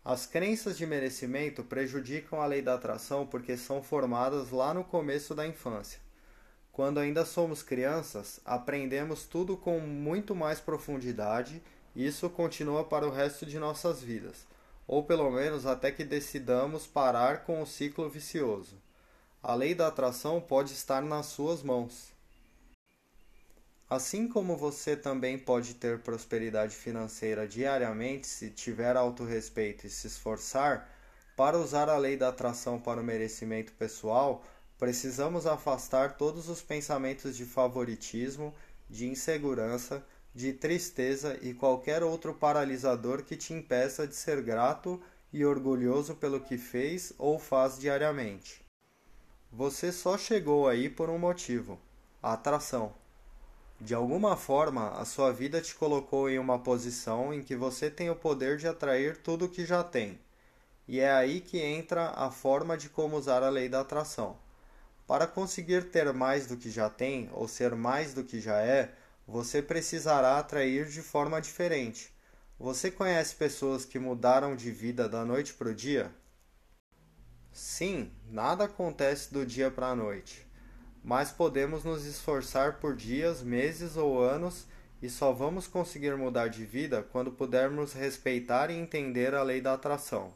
As 0.04 0.24
crenças 0.24 0.78
de 0.78 0.86
merecimento 0.86 1.62
prejudicam 1.64 2.40
a 2.40 2.46
lei 2.46 2.62
da 2.62 2.74
atração 2.74 3.26
porque 3.26 3.56
são 3.56 3.82
formadas 3.82 4.50
lá 4.50 4.72
no 4.72 4.84
começo 4.84 5.34
da 5.34 5.46
infância. 5.46 6.00
Quando 6.72 6.98
ainda 6.98 7.24
somos 7.24 7.62
crianças, 7.62 8.40
aprendemos 8.44 9.24
tudo 9.24 9.56
com 9.56 9.80
muito 9.80 10.34
mais 10.34 10.60
profundidade 10.60 11.60
e 11.94 12.06
isso 12.06 12.30
continua 12.30 12.84
para 12.84 13.06
o 13.06 13.10
resto 13.10 13.44
de 13.44 13.58
nossas 13.58 14.00
vidas, 14.00 14.46
ou 14.88 15.04
pelo 15.04 15.30
menos 15.30 15.66
até 15.66 15.92
que 15.92 16.02
decidamos 16.02 16.84
parar 16.84 17.44
com 17.44 17.62
o 17.62 17.66
ciclo 17.66 18.08
vicioso. 18.10 18.82
A 19.40 19.54
lei 19.54 19.72
da 19.72 19.86
atração 19.86 20.40
pode 20.40 20.72
estar 20.72 21.00
nas 21.02 21.26
suas 21.26 21.62
mãos. 21.62 22.08
Assim 23.88 24.26
como 24.26 24.56
você 24.56 24.96
também 24.96 25.38
pode 25.38 25.74
ter 25.74 26.00
prosperidade 26.00 26.74
financeira 26.74 27.46
diariamente 27.46 28.26
se 28.26 28.50
tiver 28.50 28.96
autorrespeito 28.96 29.86
e 29.86 29.90
se 29.90 30.08
esforçar, 30.08 30.90
para 31.36 31.56
usar 31.56 31.88
a 31.88 31.96
lei 31.96 32.16
da 32.16 32.30
atração 32.30 32.80
para 32.80 33.00
o 33.00 33.04
merecimento 33.04 33.72
pessoal, 33.74 34.42
Precisamos 34.78 35.44
afastar 35.44 36.16
todos 36.16 36.48
os 36.48 36.62
pensamentos 36.62 37.36
de 37.36 37.44
favoritismo, 37.44 38.54
de 38.88 39.08
insegurança, 39.08 40.06
de 40.38 40.52
tristeza 40.52 41.36
e 41.42 41.52
qualquer 41.52 42.04
outro 42.04 42.32
paralisador 42.32 43.24
que 43.24 43.36
te 43.36 43.52
impeça 43.52 44.06
de 44.06 44.14
ser 44.14 44.40
grato 44.40 45.02
e 45.32 45.44
orgulhoso 45.44 46.14
pelo 46.14 46.38
que 46.38 46.56
fez 46.56 47.12
ou 47.18 47.40
faz 47.40 47.76
diariamente. 47.76 48.64
Você 49.50 49.90
só 49.90 50.16
chegou 50.16 50.68
aí 50.68 50.88
por 50.88 51.10
um 51.10 51.18
motivo: 51.18 51.76
a 52.22 52.34
atração. 52.34 52.94
De 53.80 53.96
alguma 53.96 54.36
forma, 54.36 54.90
a 54.90 55.04
sua 55.04 55.32
vida 55.32 55.60
te 55.60 55.74
colocou 55.74 56.30
em 56.30 56.38
uma 56.38 56.60
posição 56.60 57.34
em 57.34 57.42
que 57.42 57.56
você 57.56 57.90
tem 57.90 58.08
o 58.08 58.14
poder 58.14 58.58
de 58.58 58.68
atrair 58.68 59.16
tudo 59.16 59.46
o 59.46 59.48
que 59.48 59.66
já 59.66 59.82
tem. 59.82 60.20
E 60.86 61.00
é 61.00 61.10
aí 61.10 61.40
que 61.40 61.58
entra 61.58 62.10
a 62.10 62.30
forma 62.30 62.76
de 62.76 62.88
como 62.88 63.16
usar 63.16 63.42
a 63.42 63.50
lei 63.50 63.68
da 63.68 63.80
atração. 63.80 64.36
Para 65.04 65.26
conseguir 65.26 65.90
ter 65.90 66.12
mais 66.12 66.46
do 66.46 66.56
que 66.56 66.70
já 66.70 66.88
tem 66.88 67.28
ou 67.32 67.48
ser 67.48 67.74
mais 67.74 68.14
do 68.14 68.22
que 68.22 68.40
já 68.40 68.60
é, 68.60 68.94
você 69.28 69.60
precisará 69.60 70.38
atrair 70.38 70.86
de 70.86 71.02
forma 71.02 71.38
diferente. 71.38 72.10
Você 72.58 72.90
conhece 72.90 73.34
pessoas 73.34 73.84
que 73.84 73.98
mudaram 73.98 74.56
de 74.56 74.70
vida 74.70 75.06
da 75.06 75.22
noite 75.22 75.52
para 75.52 75.68
o 75.68 75.74
dia? 75.74 76.10
Sim, 77.52 78.10
nada 78.30 78.64
acontece 78.64 79.30
do 79.30 79.44
dia 79.44 79.70
para 79.70 79.88
a 79.88 79.94
noite, 79.94 80.46
mas 81.04 81.30
podemos 81.30 81.84
nos 81.84 82.06
esforçar 82.06 82.78
por 82.78 82.96
dias, 82.96 83.42
meses 83.42 83.98
ou 83.98 84.18
anos 84.18 84.66
e 85.02 85.10
só 85.10 85.30
vamos 85.30 85.66
conseguir 85.66 86.16
mudar 86.16 86.48
de 86.48 86.64
vida 86.64 87.02
quando 87.12 87.30
pudermos 87.30 87.92
respeitar 87.92 88.70
e 88.70 88.76
entender 88.76 89.34
a 89.34 89.42
lei 89.42 89.60
da 89.60 89.74
atração. 89.74 90.32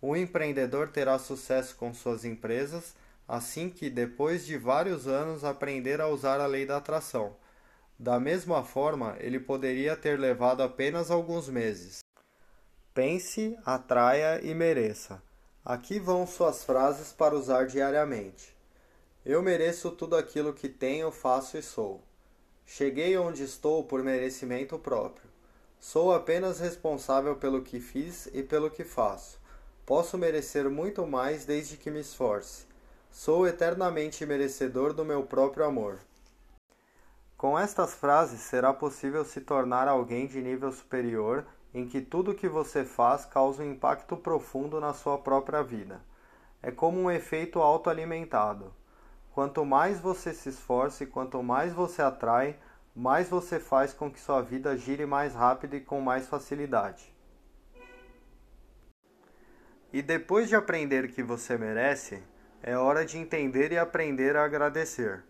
O 0.00 0.16
empreendedor 0.16 0.88
terá 0.88 1.18
sucesso 1.18 1.76
com 1.76 1.92
suas 1.92 2.24
empresas 2.24 2.94
assim 3.28 3.68
que, 3.68 3.90
depois 3.90 4.46
de 4.46 4.56
vários 4.56 5.06
anos, 5.06 5.44
aprender 5.44 6.00
a 6.00 6.08
usar 6.08 6.40
a 6.40 6.46
lei 6.46 6.64
da 6.64 6.78
atração. 6.78 7.36
Da 7.98 8.20
mesma 8.20 8.62
forma, 8.62 9.16
ele 9.20 9.40
poderia 9.40 9.96
ter 9.96 10.18
levado 10.18 10.62
apenas 10.62 11.10
alguns 11.10 11.48
meses. 11.48 12.00
Pense, 12.92 13.58
atraia 13.64 14.40
e 14.44 14.54
mereça. 14.54 15.22
Aqui 15.64 15.98
vão 15.98 16.26
suas 16.26 16.62
frases 16.62 17.12
para 17.12 17.34
usar 17.34 17.66
diariamente. 17.66 18.56
Eu 19.24 19.42
mereço 19.42 19.90
tudo 19.90 20.14
aquilo 20.14 20.52
que 20.52 20.68
tenho, 20.68 21.10
faço 21.10 21.56
e 21.56 21.62
sou. 21.62 22.02
Cheguei 22.64 23.16
onde 23.16 23.42
estou 23.42 23.82
por 23.82 24.02
merecimento 24.02 24.78
próprio. 24.78 25.28
Sou 25.80 26.12
apenas 26.12 26.60
responsável 26.60 27.36
pelo 27.36 27.62
que 27.62 27.80
fiz 27.80 28.28
e 28.32 28.42
pelo 28.42 28.70
que 28.70 28.84
faço. 28.84 29.38
Posso 29.84 30.18
merecer 30.18 30.68
muito 30.68 31.06
mais 31.06 31.44
desde 31.44 31.76
que 31.76 31.90
me 31.90 32.00
esforce. 32.00 32.66
Sou 33.10 33.46
eternamente 33.46 34.26
merecedor 34.26 34.92
do 34.92 35.04
meu 35.04 35.22
próprio 35.22 35.64
amor. 35.64 35.98
Com 37.46 37.56
estas 37.56 37.94
frases 37.94 38.40
será 38.40 38.74
possível 38.74 39.24
se 39.24 39.40
tornar 39.40 39.86
alguém 39.86 40.26
de 40.26 40.42
nível 40.42 40.72
superior 40.72 41.46
em 41.72 41.86
que 41.86 42.00
tudo 42.00 42.34
que 42.34 42.48
você 42.48 42.84
faz 42.84 43.24
causa 43.24 43.62
um 43.62 43.70
impacto 43.70 44.16
profundo 44.16 44.80
na 44.80 44.92
sua 44.92 45.16
própria 45.16 45.62
vida. 45.62 46.00
É 46.60 46.72
como 46.72 47.00
um 47.00 47.08
efeito 47.08 47.60
autoalimentado. 47.60 48.74
Quanto 49.32 49.64
mais 49.64 50.00
você 50.00 50.34
se 50.34 50.48
esforça 50.48 51.04
e 51.04 51.06
quanto 51.06 51.40
mais 51.40 51.72
você 51.72 52.02
atrai, 52.02 52.58
mais 52.92 53.28
você 53.28 53.60
faz 53.60 53.92
com 53.92 54.10
que 54.10 54.18
sua 54.18 54.42
vida 54.42 54.76
gire 54.76 55.06
mais 55.06 55.32
rápido 55.32 55.76
e 55.76 55.80
com 55.80 56.00
mais 56.00 56.26
facilidade. 56.26 57.14
E 59.92 60.02
depois 60.02 60.48
de 60.48 60.56
aprender 60.56 61.12
que 61.12 61.22
você 61.22 61.56
merece, 61.56 62.20
é 62.60 62.76
hora 62.76 63.04
de 63.04 63.18
entender 63.18 63.70
e 63.70 63.78
aprender 63.78 64.36
a 64.36 64.44
agradecer. 64.44 65.22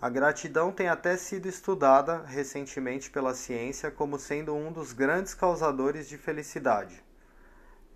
A 0.00 0.10
gratidão 0.10 0.70
tem 0.70 0.88
até 0.88 1.16
sido 1.16 1.46
estudada 1.48 2.22
recentemente 2.26 3.10
pela 3.10 3.34
ciência 3.34 3.90
como 3.90 4.18
sendo 4.18 4.54
um 4.54 4.70
dos 4.70 4.92
grandes 4.92 5.32
causadores 5.32 6.06
de 6.06 6.18
felicidade. 6.18 7.02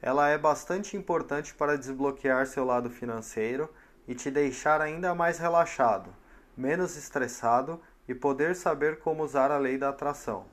Ela 0.01 0.31
é 0.31 0.39
bastante 0.39 0.97
importante 0.97 1.53
para 1.53 1.77
desbloquear 1.77 2.47
seu 2.47 2.65
lado 2.65 2.89
financeiro 2.89 3.69
e 4.09 4.15
te 4.15 4.31
deixar 4.31 4.81
ainda 4.81 5.15
mais 5.15 5.39
relaxado, 5.39 6.09
menos 6.57 6.97
estressado 6.97 7.79
e 8.09 8.15
poder 8.15 8.57
saber 8.57 9.01
como 9.01 9.23
usar 9.23 9.51
a 9.51 9.59
lei 9.59 9.77
da 9.77 9.91
atração. 9.91 10.47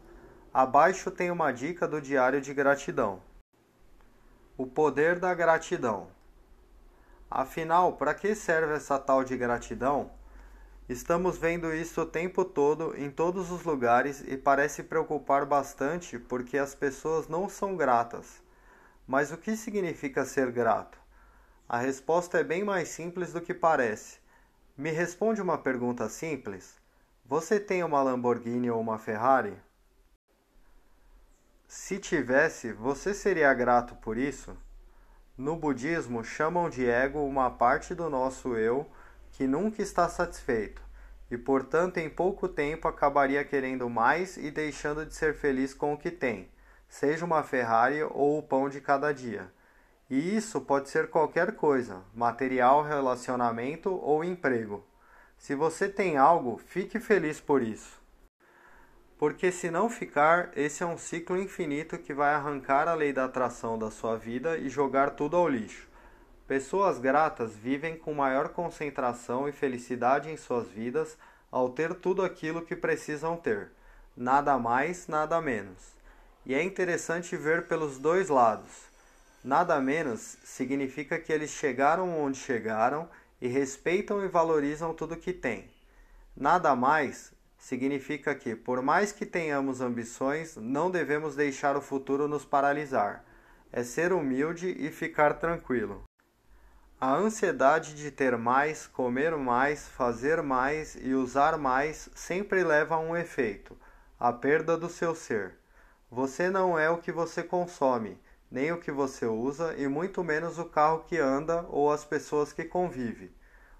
Abaixo 0.53 1.09
tem 1.09 1.31
uma 1.31 1.53
dica 1.53 1.87
do 1.87 2.01
diário 2.01 2.41
de 2.41 2.53
gratidão. 2.53 3.21
O 4.57 4.67
poder 4.67 5.17
da 5.17 5.33
gratidão. 5.33 6.09
Afinal, 7.31 7.93
para 7.93 8.13
que 8.13 8.35
serve 8.35 8.73
essa 8.73 8.99
tal 8.99 9.23
de 9.23 9.37
gratidão? 9.37 10.16
Estamos 10.89 11.37
vendo 11.37 11.73
isso 11.73 11.99
o 11.99 12.05
tempo 12.05 12.45
todo, 12.45 12.95
em 12.97 13.11
todos 13.11 13.51
os 13.51 13.63
lugares, 13.63 14.23
e 14.25 14.37
parece 14.37 14.83
preocupar 14.83 15.45
bastante 15.45 16.17
porque 16.17 16.57
as 16.57 16.73
pessoas 16.73 17.27
não 17.27 17.49
são 17.49 17.75
gratas. 17.75 18.41
Mas 19.05 19.29
o 19.29 19.37
que 19.37 19.57
significa 19.57 20.23
ser 20.23 20.49
grato? 20.49 20.97
A 21.67 21.77
resposta 21.77 22.39
é 22.39 22.43
bem 22.43 22.63
mais 22.63 22.87
simples 22.87 23.33
do 23.33 23.41
que 23.41 23.53
parece. 23.53 24.19
Me 24.77 24.89
responde 24.89 25.41
uma 25.41 25.57
pergunta 25.57 26.07
simples: 26.07 26.77
Você 27.25 27.59
tem 27.59 27.83
uma 27.83 28.01
Lamborghini 28.01 28.71
ou 28.71 28.79
uma 28.79 28.97
Ferrari? 28.97 29.57
Se 31.67 31.99
tivesse, 31.99 32.71
você 32.71 33.13
seria 33.13 33.53
grato 33.53 33.93
por 33.95 34.17
isso? 34.17 34.55
No 35.37 35.57
budismo, 35.57 36.23
chamam 36.23 36.69
de 36.69 36.89
ego 36.89 37.19
uma 37.25 37.51
parte 37.51 37.93
do 37.93 38.09
nosso 38.09 38.55
eu 38.55 38.89
que 39.37 39.45
nunca 39.45 39.83
está 39.83 40.09
satisfeito 40.09 40.81
e, 41.29 41.37
portanto, 41.37 41.99
em 41.99 42.09
pouco 42.09 42.49
tempo 42.49 42.87
acabaria 42.87 43.45
querendo 43.45 43.87
mais 43.87 44.35
e 44.35 44.49
deixando 44.49 45.05
de 45.05 45.13
ser 45.13 45.35
feliz 45.35 45.75
com 45.75 45.93
o 45.93 45.97
que 45.97 46.09
tem, 46.09 46.49
seja 46.89 47.23
uma 47.23 47.43
Ferrari 47.43 48.01
ou 48.01 48.39
o 48.39 48.41
pão 48.41 48.67
de 48.67 48.81
cada 48.81 49.13
dia. 49.13 49.53
E 50.09 50.35
isso 50.35 50.59
pode 50.61 50.89
ser 50.89 51.11
qualquer 51.11 51.55
coisa, 51.55 52.01
material, 52.15 52.81
relacionamento 52.81 53.93
ou 53.93 54.23
emprego. 54.23 54.83
Se 55.37 55.53
você 55.53 55.87
tem 55.87 56.17
algo, 56.17 56.57
fique 56.57 56.99
feliz 56.99 57.39
por 57.39 57.61
isso. 57.61 58.01
Porque 59.19 59.51
se 59.51 59.69
não 59.69 59.87
ficar, 59.87 60.49
esse 60.55 60.81
é 60.81 60.85
um 60.85 60.97
ciclo 60.97 61.37
infinito 61.37 61.99
que 61.99 62.13
vai 62.13 62.33
arrancar 62.33 62.87
a 62.87 62.95
lei 62.95 63.13
da 63.13 63.25
atração 63.25 63.77
da 63.77 63.91
sua 63.91 64.17
vida 64.17 64.57
e 64.57 64.67
jogar 64.67 65.11
tudo 65.11 65.37
ao 65.37 65.47
lixo. 65.47 65.87
Pessoas 66.47 66.97
gratas 66.97 67.57
vivem 67.57 67.97
com 67.97 68.13
maior 68.13 68.49
concentração 68.49 69.49
e 69.49 69.51
felicidade 69.51 70.29
em 70.29 70.37
suas 70.37 70.69
vidas 70.69 71.17
ao 71.51 71.69
ter 71.69 71.93
tudo 71.95 72.23
aquilo 72.23 72.61
que 72.61 72.73
precisam 72.73 73.35
ter, 73.35 73.69
nada 74.15 74.57
mais, 74.57 75.09
nada 75.09 75.41
menos. 75.41 75.93
E 76.45 76.55
é 76.55 76.63
interessante 76.63 77.35
ver 77.35 77.67
pelos 77.67 77.99
dois 77.99 78.29
lados. 78.29 78.87
Nada 79.43 79.77
menos 79.81 80.37
significa 80.45 81.19
que 81.19 81.33
eles 81.33 81.49
chegaram 81.49 82.17
onde 82.17 82.37
chegaram 82.37 83.09
e 83.41 83.49
respeitam 83.49 84.23
e 84.23 84.29
valorizam 84.29 84.93
tudo 84.93 85.17
que 85.17 85.33
têm. 85.33 85.69
Nada 86.33 86.73
mais 86.77 87.33
significa 87.57 88.33
que, 88.33 88.55
por 88.55 88.81
mais 88.81 89.11
que 89.11 89.25
tenhamos 89.25 89.81
ambições, 89.81 90.55
não 90.55 90.89
devemos 90.89 91.35
deixar 91.35 91.75
o 91.75 91.81
futuro 91.81 92.25
nos 92.25 92.45
paralisar. 92.45 93.25
É 93.69 93.83
ser 93.83 94.13
humilde 94.13 94.69
e 94.79 94.89
ficar 94.89 95.33
tranquilo. 95.33 96.07
A 96.99 97.13
ansiedade 97.13 97.93
de 97.93 98.09
ter 98.09 98.35
mais, 98.35 98.87
comer 98.87 99.37
mais, 99.37 99.87
fazer 99.87 100.41
mais 100.41 100.97
e 100.99 101.13
usar 101.13 101.55
mais 101.55 102.09
sempre 102.15 102.63
leva 102.63 102.95
a 102.95 102.99
um 102.99 103.15
efeito: 103.15 103.77
a 104.19 104.33
perda 104.33 104.75
do 104.75 104.89
seu 104.89 105.13
ser. 105.13 105.59
Você 106.09 106.49
não 106.49 106.77
é 106.79 106.89
o 106.89 106.97
que 106.97 107.11
você 107.11 107.43
consome, 107.43 108.19
nem 108.49 108.71
o 108.71 108.79
que 108.79 108.91
você 108.91 109.27
usa 109.27 109.75
e 109.77 109.87
muito 109.87 110.23
menos 110.23 110.57
o 110.57 110.65
carro 110.65 111.03
que 111.07 111.19
anda 111.19 111.67
ou 111.69 111.91
as 111.91 112.03
pessoas 112.03 112.51
que 112.51 112.63
convive. 112.63 113.31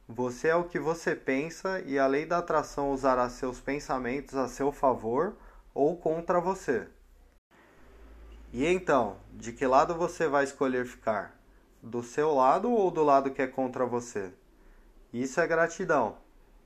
Você 0.07 0.49
é 0.49 0.55
o 0.55 0.65
que 0.65 0.77
você 0.77 1.15
pensa 1.15 1.81
e 1.87 1.97
a 1.97 2.05
lei 2.05 2.23
da 2.23 2.37
atração 2.37 2.91
usará 2.91 3.27
seus 3.29 3.59
pensamentos 3.59 4.35
a 4.35 4.47
seu 4.47 4.71
favor 4.71 5.35
ou 5.73 5.97
contra 5.97 6.39
você. 6.39 6.87
E 8.53 8.63
então, 8.63 9.17
de 9.33 9.53
que 9.53 9.65
lado 9.65 9.95
você 9.95 10.27
vai 10.27 10.43
escolher 10.43 10.85
ficar? 10.85 11.36
Do 11.81 12.03
seu 12.03 12.33
lado 12.33 12.71
ou 12.71 12.91
do 12.91 13.03
lado 13.03 13.31
que 13.31 13.41
é 13.41 13.47
contra 13.47 13.85
você. 13.85 14.33
Isso 15.13 15.39
é 15.39 15.47
gratidão. 15.47 16.17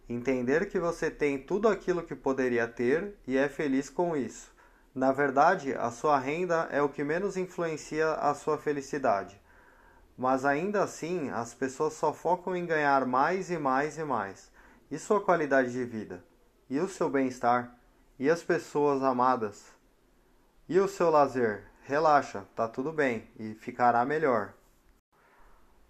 Entender 0.10 0.70
que 0.70 0.80
você 0.80 1.10
tem 1.10 1.38
tudo 1.38 1.68
aquilo 1.68 2.04
que 2.04 2.16
poderia 2.16 2.68
ter 2.68 3.16
e 3.26 3.38
é 3.38 3.48
feliz 3.48 3.90
com 3.90 4.16
isso. 4.16 4.52
Na 4.94 5.12
verdade, 5.12 5.74
a 5.74 5.90
sua 5.90 6.20
renda 6.20 6.68
é 6.70 6.82
o 6.82 6.90
que 6.90 7.04
menos 7.04 7.38
influencia 7.38 8.12
a 8.14 8.34
sua 8.34 8.58
felicidade. 8.58 9.40
Mas 10.18 10.44
ainda 10.44 10.84
assim, 10.84 11.30
as 11.30 11.54
pessoas 11.54 11.94
só 11.94 12.14
focam 12.14 12.56
em 12.56 12.66
ganhar 12.66 13.06
mais 13.06 13.50
e 13.50 13.58
mais 13.58 13.98
e 13.98 14.04
mais. 14.04 14.52
E 14.90 15.00
sua 15.00 15.22
qualidade 15.22 15.72
de 15.72 15.86
vida? 15.86 16.24
E 16.70 16.80
o 16.80 16.90
seu 16.90 17.10
bem-estar? 17.10 17.74
E 18.20 18.30
as 18.30 18.44
pessoas 18.44 19.02
amadas? 19.02 19.66
E 20.68 20.80
o 20.80 20.88
seu 20.88 21.10
lazer? 21.10 21.64
Relaxa, 21.84 22.46
tá 22.56 22.68
tudo 22.68 22.92
bem 22.92 23.28
e 23.40 23.54
ficará 23.56 24.06
melhor. 24.06 24.54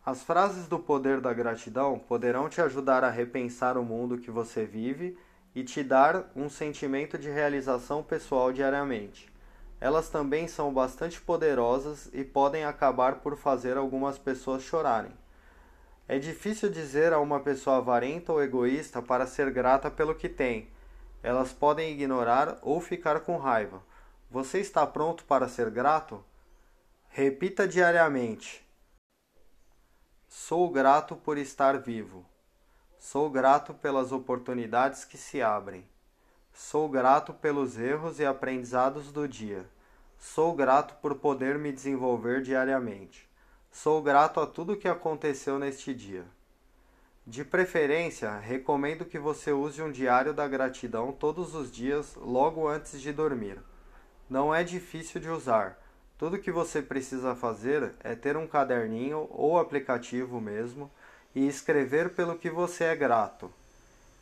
As 0.04 0.24
frases 0.24 0.68
do 0.68 0.80
poder 0.80 1.22
da 1.22 1.32
gratidão 1.32 2.00
poderão 2.00 2.50
te 2.50 2.60
ajudar 2.60 3.04
a 3.04 3.10
repensar 3.12 3.78
o 3.78 3.84
mundo 3.84 4.18
que 4.18 4.32
você 4.32 4.66
vive 4.66 5.16
e 5.54 5.64
te 5.64 5.84
dar 5.84 6.32
um 6.36 6.50
sentimento 6.50 7.20
de 7.20 7.30
realização 7.30 8.02
pessoal 8.02 8.52
diariamente. 8.52 9.32
Elas 9.80 10.10
também 10.10 10.48
são 10.48 10.74
bastante 10.74 11.22
poderosas 11.22 12.10
e 12.14 12.24
podem 12.24 12.66
acabar 12.66 13.16
por 13.20 13.38
fazer 13.38 13.78
algumas 13.78 14.18
pessoas 14.18 14.64
chorarem. 14.64 15.12
É 16.08 16.18
difícil 16.18 16.70
dizer 16.70 17.14
a 17.14 17.20
uma 17.20 17.40
pessoa 17.40 17.78
avarenta 17.78 18.34
ou 18.34 18.42
egoísta 18.42 19.04
para 19.04 19.28
ser 19.28 19.52
grata 19.52 19.92
pelo 19.92 20.16
que 20.16 20.28
tem. 20.28 20.68
Elas 21.22 21.54
podem 21.54 21.92
ignorar 21.92 22.58
ou 22.64 22.82
ficar 22.82 23.20
com 23.20 23.38
raiva. 23.38 23.84
Você 24.32 24.60
está 24.60 24.86
pronto 24.88 25.24
para 25.26 25.48
ser 25.48 25.70
grato? 25.70 26.24
Repita 27.10 27.68
diariamente: 27.68 28.66
Sou 30.34 30.70
grato 30.70 31.14
por 31.14 31.38
estar 31.38 31.78
vivo. 31.78 32.26
Sou 32.98 33.30
grato 33.30 33.74
pelas 33.74 34.14
oportunidades 34.14 35.04
que 35.04 35.18
se 35.18 35.42
abrem. 35.42 35.86
Sou 36.54 36.88
grato 36.88 37.34
pelos 37.34 37.78
erros 37.78 38.18
e 38.18 38.26
aprendizados 38.26 39.12
do 39.12 39.28
dia. 39.28 39.66
Sou 40.18 40.56
grato 40.56 40.94
por 41.02 41.16
poder 41.16 41.60
me 41.60 41.70
desenvolver 41.70 42.42
diariamente. 42.42 43.30
Sou 43.70 44.02
grato 44.02 44.40
a 44.40 44.48
tudo 44.48 44.78
que 44.78 44.88
aconteceu 44.88 45.60
neste 45.60 45.94
dia. 45.94 46.24
De 47.28 47.44
preferência, 47.44 48.38
recomendo 48.38 49.04
que 49.04 49.20
você 49.20 49.52
use 49.52 49.82
um 49.82 49.92
diário 49.92 50.34
da 50.34 50.48
gratidão 50.48 51.12
todos 51.12 51.54
os 51.54 51.70
dias, 51.70 52.16
logo 52.16 52.70
antes 52.70 53.02
de 53.02 53.12
dormir. 53.12 53.62
Não 54.30 54.56
é 54.56 54.64
difícil 54.64 55.20
de 55.20 55.28
usar 55.28 55.81
tudo 56.22 56.38
que 56.38 56.52
você 56.52 56.84
precisa 56.84 57.34
fazer 57.34 57.96
é 58.04 58.14
ter 58.14 58.38
um 58.38 58.46
caderninho 58.46 59.28
ou 59.32 59.58
aplicativo 59.58 60.40
mesmo 60.40 60.88
e 61.34 61.48
escrever 61.48 62.14
pelo 62.14 62.38
que 62.38 62.48
você 62.48 62.84
é 62.84 62.96
grato. 62.96 63.52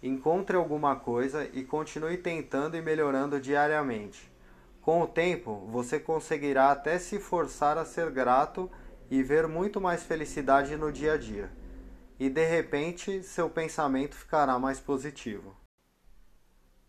Encontre 0.02 0.56
alguma 0.56 0.96
coisa 0.96 1.44
e 1.52 1.62
continue 1.62 2.16
tentando 2.16 2.78
e 2.78 2.82
melhorando 2.82 3.38
diariamente. 3.38 4.32
Com 4.82 5.02
o 5.02 5.08
tempo, 5.08 5.68
você 5.70 6.00
conseguirá 6.00 6.72
até 6.72 6.98
se 6.98 7.20
forçar 7.20 7.78
a 7.78 7.84
ser 7.84 8.10
grato 8.12 8.72
e 9.12 9.22
ver 9.22 9.46
muito 9.46 9.82
mais 9.82 10.02
felicidade 10.02 10.78
no 10.78 10.94
dia 10.94 11.16
a 11.16 11.18
dia. 11.18 11.52
E 12.18 12.30
de 12.30 12.46
repente, 12.46 13.22
seu 13.24 13.50
pensamento 13.50 14.16
ficará 14.16 14.58
mais 14.58 14.80
positivo. 14.80 15.54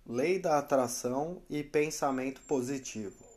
Lei 0.07 0.39
da 0.39 0.57
atração 0.57 1.43
e 1.51 1.65
pensamento 1.65 2.41
positivo. 2.43 3.30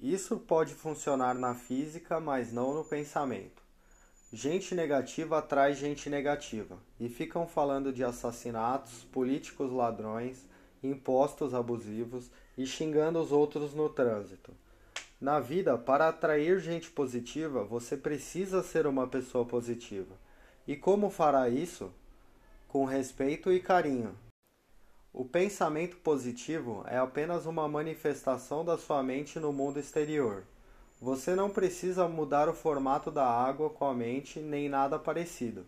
Isso 0.00 0.38
pode 0.38 0.72
funcionar 0.72 1.34
na 1.34 1.54
física, 1.54 2.18
mas 2.18 2.50
não 2.50 2.72
no 2.72 2.82
pensamento. 2.82 3.62
Gente 4.32 4.74
negativa 4.74 5.38
atrai 5.38 5.74
gente 5.74 6.08
negativa 6.08 6.78
e 6.98 7.08
ficam 7.08 7.46
falando 7.46 7.92
de 7.92 8.02
assassinatos, 8.02 9.04
políticos 9.12 9.70
ladrões, 9.70 10.46
impostos 10.82 11.52
abusivos 11.52 12.30
e 12.56 12.64
xingando 12.64 13.20
os 13.20 13.30
outros 13.30 13.74
no 13.74 13.90
trânsito. 13.90 14.54
Na 15.20 15.38
vida, 15.38 15.76
para 15.76 16.08
atrair 16.08 16.60
gente 16.60 16.90
positiva, 16.90 17.62
você 17.62 17.94
precisa 17.94 18.62
ser 18.62 18.86
uma 18.86 19.06
pessoa 19.06 19.44
positiva. 19.44 20.14
E 20.66 20.76
como 20.76 21.10
fará 21.10 21.48
isso? 21.50 21.92
Com 22.68 22.86
respeito 22.86 23.52
e 23.52 23.60
carinho. 23.60 24.16
O 25.12 25.24
pensamento 25.24 25.96
positivo 25.96 26.84
é 26.86 26.96
apenas 26.96 27.44
uma 27.44 27.66
manifestação 27.68 28.64
da 28.64 28.78
sua 28.78 29.02
mente 29.02 29.40
no 29.40 29.52
mundo 29.52 29.80
exterior. 29.80 30.44
Você 31.00 31.34
não 31.34 31.50
precisa 31.50 32.06
mudar 32.06 32.48
o 32.48 32.54
formato 32.54 33.10
da 33.10 33.26
água 33.26 33.70
com 33.70 33.84
a 33.86 33.92
mente 33.92 34.38
nem 34.38 34.68
nada 34.68 35.00
parecido. 35.00 35.66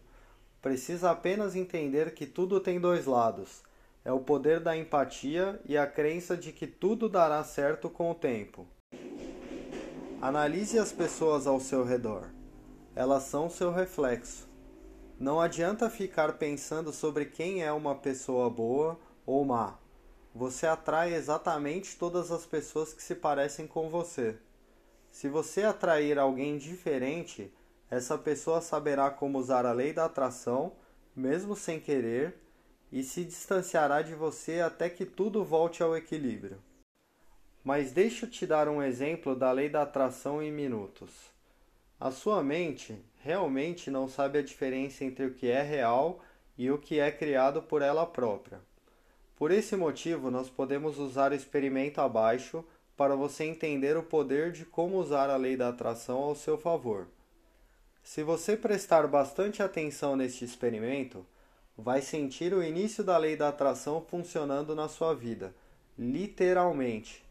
Precisa 0.61 1.11
apenas 1.11 1.57
entender 1.57 2.15
que 2.15 2.25
tudo 2.25 2.61
tem 2.61 2.79
dois 2.79 3.05
lados. 3.05 3.63
É 4.05 4.13
o 4.13 4.21
poder 4.21 4.61
da 4.61 4.77
empatia 4.77 5.61
e 5.65 5.77
a 5.77 5.89
crença 5.89 6.37
de 6.37 6.53
que 6.53 6.67
tudo 6.67 7.09
dará 7.09 7.43
certo 7.43 7.91
com 7.91 8.13
o 8.13 8.15
tempo. 8.15 8.65
Analise 10.21 10.79
as 10.79 10.93
pessoas 10.93 11.49
ao 11.49 11.59
seu 11.59 11.85
redor. 11.85 12.31
Elas 12.95 13.25
são 13.25 13.51
seu 13.51 13.73
reflexo. 13.73 14.49
Não 15.19 15.41
adianta 15.41 15.91
ficar 15.91 16.35
pensando 16.35 16.93
sobre 16.93 17.25
quem 17.25 17.65
é 17.65 17.73
uma 17.73 17.97
pessoa 17.97 18.49
boa 18.49 18.99
ou 19.27 19.45
má. 19.45 19.79
Você 20.35 20.67
atrai 20.67 21.15
exatamente 21.15 21.97
todas 21.97 22.31
as 22.31 22.47
pessoas 22.47 22.95
que 22.95 23.03
se 23.03 23.15
parecem 23.15 23.67
com 23.67 23.89
você. 23.89 24.39
Se 25.11 25.29
você 25.29 25.63
atrair 25.63 26.19
alguém 26.19 26.57
diferente, 26.57 27.53
essa 27.91 28.17
pessoa 28.17 28.63
saberá 28.63 29.11
como 29.11 29.39
usar 29.39 29.67
a 29.67 29.73
lei 29.73 29.93
da 29.93 30.07
atração, 30.07 30.73
mesmo 31.15 31.55
sem 31.55 31.79
querer, 31.79 32.35
e 32.91 33.03
se 33.03 33.25
distanciará 33.25 34.01
de 34.01 34.15
você 34.15 34.61
até 34.61 34.89
que 34.89 35.05
tudo 35.05 35.45
volte 35.45 35.83
ao 35.83 35.97
equilíbrio. 35.97 36.59
Mas 37.63 37.93
deixa 37.93 38.27
eu 38.27 38.31
te 38.31 38.47
dar 38.47 38.69
um 38.69 38.83
exemplo 38.83 39.37
da 39.37 39.53
lei 39.53 39.69
da 39.69 39.83
atração 39.83 40.43
em 40.43 40.51
minutos. 40.51 41.11
A 42.01 42.11
sua 42.11 42.43
mente 42.43 42.99
realmente 43.21 43.91
não 43.91 44.09
sabe 44.09 44.39
a 44.39 44.43
diferença 44.43 45.05
entre 45.05 45.27
o 45.27 45.35
que 45.35 45.47
é 45.47 45.63
real 45.63 46.21
e 46.59 46.71
o 46.71 46.79
que 46.79 46.99
é 46.99 47.11
criado 47.13 47.63
por 47.63 47.83
ela 47.83 48.05
própria. 48.05 48.61
Por 49.43 49.51
esse 49.51 49.75
motivo, 49.75 50.31
nós 50.31 50.49
podemos 50.49 51.01
usar 51.01 51.33
o 51.33 51.35
experimento 51.35 52.01
abaixo 52.01 52.65
para 52.97 53.17
você 53.17 53.43
entender 53.43 53.97
o 53.97 54.03
poder 54.05 54.53
de 54.53 54.65
como 54.65 54.99
usar 54.99 55.29
a 55.31 55.37
lei 55.37 55.57
da 55.57 55.71
atração 55.71 56.19
ao 56.19 56.37
seu 56.37 56.57
favor. 56.57 57.09
Se 58.05 58.23
você 58.23 58.57
prestar 58.57 59.09
bastante 59.09 59.61
atenção 59.61 60.15
neste 60.15 60.45
experimento, 60.45 61.27
vai 61.77 62.01
sentir 62.01 62.55
o 62.55 62.63
início 62.63 63.03
da 63.03 63.19
lei 63.19 63.35
da 63.35 63.49
atração 63.49 64.01
funcionando 64.01 64.77
na 64.77 64.87
sua 64.87 65.13
vida, 65.13 65.53
literalmente. 65.99 67.25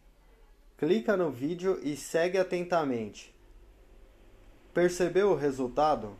Clica 0.77 1.15
no 1.15 1.31
vídeo 1.31 1.79
e 1.81 1.95
segue 1.95 2.37
atentamente. 2.37 3.33
Percebeu 4.73 5.29
o 5.31 5.35
resultado? 5.35 6.17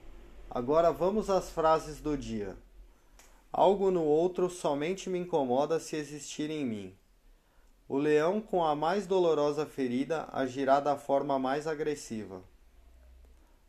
Agora 0.50 0.90
vamos 0.90 1.30
às 1.30 1.50
frases 1.50 2.00
do 2.00 2.18
dia. 2.18 2.56
Algo 3.54 3.92
no 3.92 4.04
outro 4.04 4.50
somente 4.50 5.10
me 5.10 5.20
incomoda 5.20 5.80
se 5.80 5.98
existir 5.98 6.50
em 6.50 6.66
mim. 6.66 6.96
O 7.88 7.98
leão 7.98 8.40
com 8.40 8.64
a 8.64 8.74
mais 8.74 9.06
dolorosa 9.06 9.66
ferida 9.66 10.30
agirá 10.32 10.80
da 10.80 10.96
forma 10.96 11.38
mais 11.38 11.68
agressiva. 11.68 12.42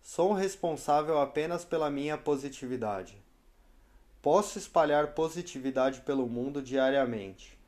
Sou 0.00 0.32
responsável 0.32 1.20
apenas 1.20 1.64
pela 1.64 1.90
minha 1.90 2.16
positividade. 2.16 3.20
Posso 4.20 4.56
espalhar 4.56 5.14
positividade 5.14 6.02
pelo 6.02 6.28
mundo 6.28 6.62
diariamente. 6.62 7.58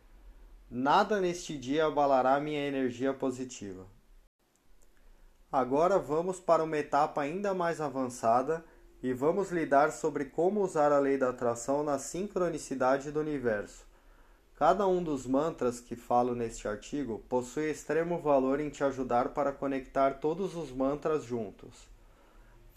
Nada 0.70 1.20
neste 1.20 1.58
dia 1.58 1.86
abalará 1.86 2.38
minha 2.38 2.60
energia 2.60 3.12
positiva. 3.12 3.86
Agora 5.50 5.98
vamos 5.98 6.38
para 6.38 6.62
uma 6.62 6.78
etapa 6.78 7.22
ainda 7.22 7.52
mais 7.52 7.80
avançada 7.80 8.64
e 9.04 9.12
vamos 9.12 9.50
lidar 9.50 9.92
sobre 9.92 10.24
como 10.24 10.62
usar 10.62 10.90
a 10.90 10.98
lei 10.98 11.18
da 11.18 11.28
atração 11.28 11.84
na 11.84 11.98
sincronicidade 11.98 13.12
do 13.12 13.20
universo 13.20 13.84
Cada 14.56 14.86
um 14.86 15.02
dos 15.02 15.26
mantras 15.26 15.78
que 15.78 15.94
falo 15.94 16.34
neste 16.34 16.66
artigo 16.66 17.22
possui 17.28 17.70
extremo 17.70 18.18
valor 18.18 18.60
em 18.60 18.70
te 18.70 18.82
ajudar 18.82 19.28
para 19.34 19.52
conectar 19.52 20.20
todos 20.20 20.56
os 20.56 20.70
mantras 20.70 21.24
juntos. 21.24 21.86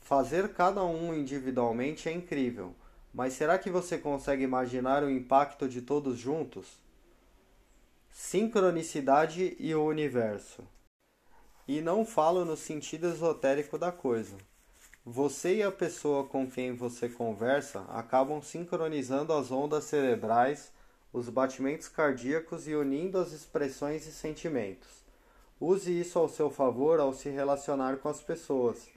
Fazer 0.01 0.49
cada 0.49 0.83
um 0.83 1.13
individualmente 1.13 2.09
é 2.09 2.11
incrível, 2.11 2.75
mas 3.13 3.31
será 3.31 3.57
que 3.57 3.69
você 3.69 3.97
consegue 3.97 4.43
imaginar 4.43 5.03
o 5.03 5.09
impacto 5.09 5.69
de 5.69 5.81
todos 5.81 6.17
juntos? 6.17 6.77
Sincronicidade 8.11 9.55
e 9.57 9.73
o 9.73 9.85
universo. 9.85 10.61
E 11.65 11.79
não 11.79 12.03
falo 12.03 12.43
no 12.43 12.57
sentido 12.57 13.07
esotérico 13.07 13.77
da 13.77 13.93
coisa. 13.93 14.35
Você 15.09 15.55
e 15.55 15.63
a 15.63 15.71
pessoa 15.71 16.25
com 16.25 16.45
quem 16.45 16.75
você 16.75 17.07
conversa 17.07 17.79
acabam 17.87 18.41
sincronizando 18.41 19.31
as 19.31 19.49
ondas 19.49 19.85
cerebrais 19.85 20.69
os 21.13 21.29
batimentos 21.29 21.87
cardíacos 21.87 22.67
e 22.67 22.75
unindo 22.75 23.17
as 23.17 23.31
expressões 23.31 24.05
e 24.05 24.11
sentimentos. 24.11 25.05
Use 25.61 25.97
isso 25.97 26.19
ao 26.19 26.27
seu 26.27 26.49
favor 26.49 26.99
ao 26.99 27.13
se 27.13 27.29
relacionar 27.29 27.99
com 27.99 28.09
as 28.09 28.19
pessoas. 28.19 28.89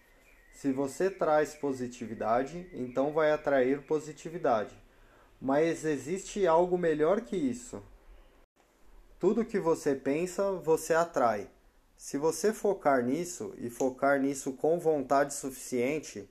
Se 0.52 0.72
você 0.72 1.08
traz 1.08 1.54
positividade, 1.54 2.68
então 2.72 3.12
vai 3.12 3.30
atrair 3.30 3.86
positividade. 3.86 4.74
Mas 5.40 5.84
existe 5.84 6.44
algo 6.44 6.76
melhor 6.76 7.20
que 7.20 7.36
isso. 7.36 7.80
Tudo 9.20 9.44
que 9.44 9.60
você 9.60 9.94
pensa, 9.94 10.50
você 10.54 10.92
atrai. 10.92 11.48
Se 12.02 12.16
você 12.16 12.50
focar 12.50 13.04
nisso 13.04 13.52
e 13.58 13.68
focar 13.68 14.18
nisso 14.18 14.54
com 14.54 14.80
vontade 14.80 15.34
suficiente, 15.34 16.26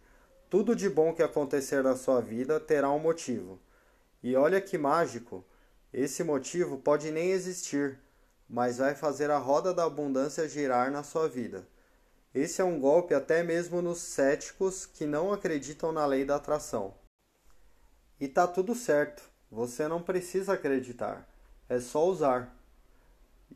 tudo 0.50 0.76
de 0.76 0.90
bom 0.90 1.14
que 1.14 1.22
acontecer 1.22 1.84
na 1.84 1.96
sua 1.96 2.20
vida 2.20 2.60
terá 2.60 2.90
um 2.90 2.98
motivo. 2.98 3.60
E 4.24 4.36
olha 4.36 4.60
que 4.60 4.80
mágico! 4.80 5.46
Esse 5.94 6.24
motivo 6.24 6.80
pode 6.80 7.12
nem 7.12 7.30
existir, 7.30 8.00
mas 8.50 8.80
vai 8.80 8.96
fazer 8.96 9.30
a 9.30 9.38
roda 9.38 9.72
da 9.72 9.84
abundância 9.84 10.50
girar 10.50 10.90
na 10.92 11.04
sua 11.04 11.30
vida. 11.30 11.68
Esse 12.34 12.62
é 12.62 12.66
um 12.66 12.80
golpe 12.80 13.14
até 13.14 13.44
mesmo 13.44 13.80
nos 13.80 14.00
céticos 14.00 14.88
que 14.88 15.06
não 15.06 15.32
acreditam 15.32 15.92
na 15.92 16.04
lei 16.04 16.26
da 16.26 16.38
atração. 16.38 16.96
E 18.20 18.28
tá 18.28 18.48
tudo 18.48 18.74
certo, 18.74 19.22
você 19.52 19.88
não 19.88 20.02
precisa 20.02 20.54
acreditar, 20.54 21.30
é 21.70 21.80
só 21.80 22.08
usar. 22.08 22.59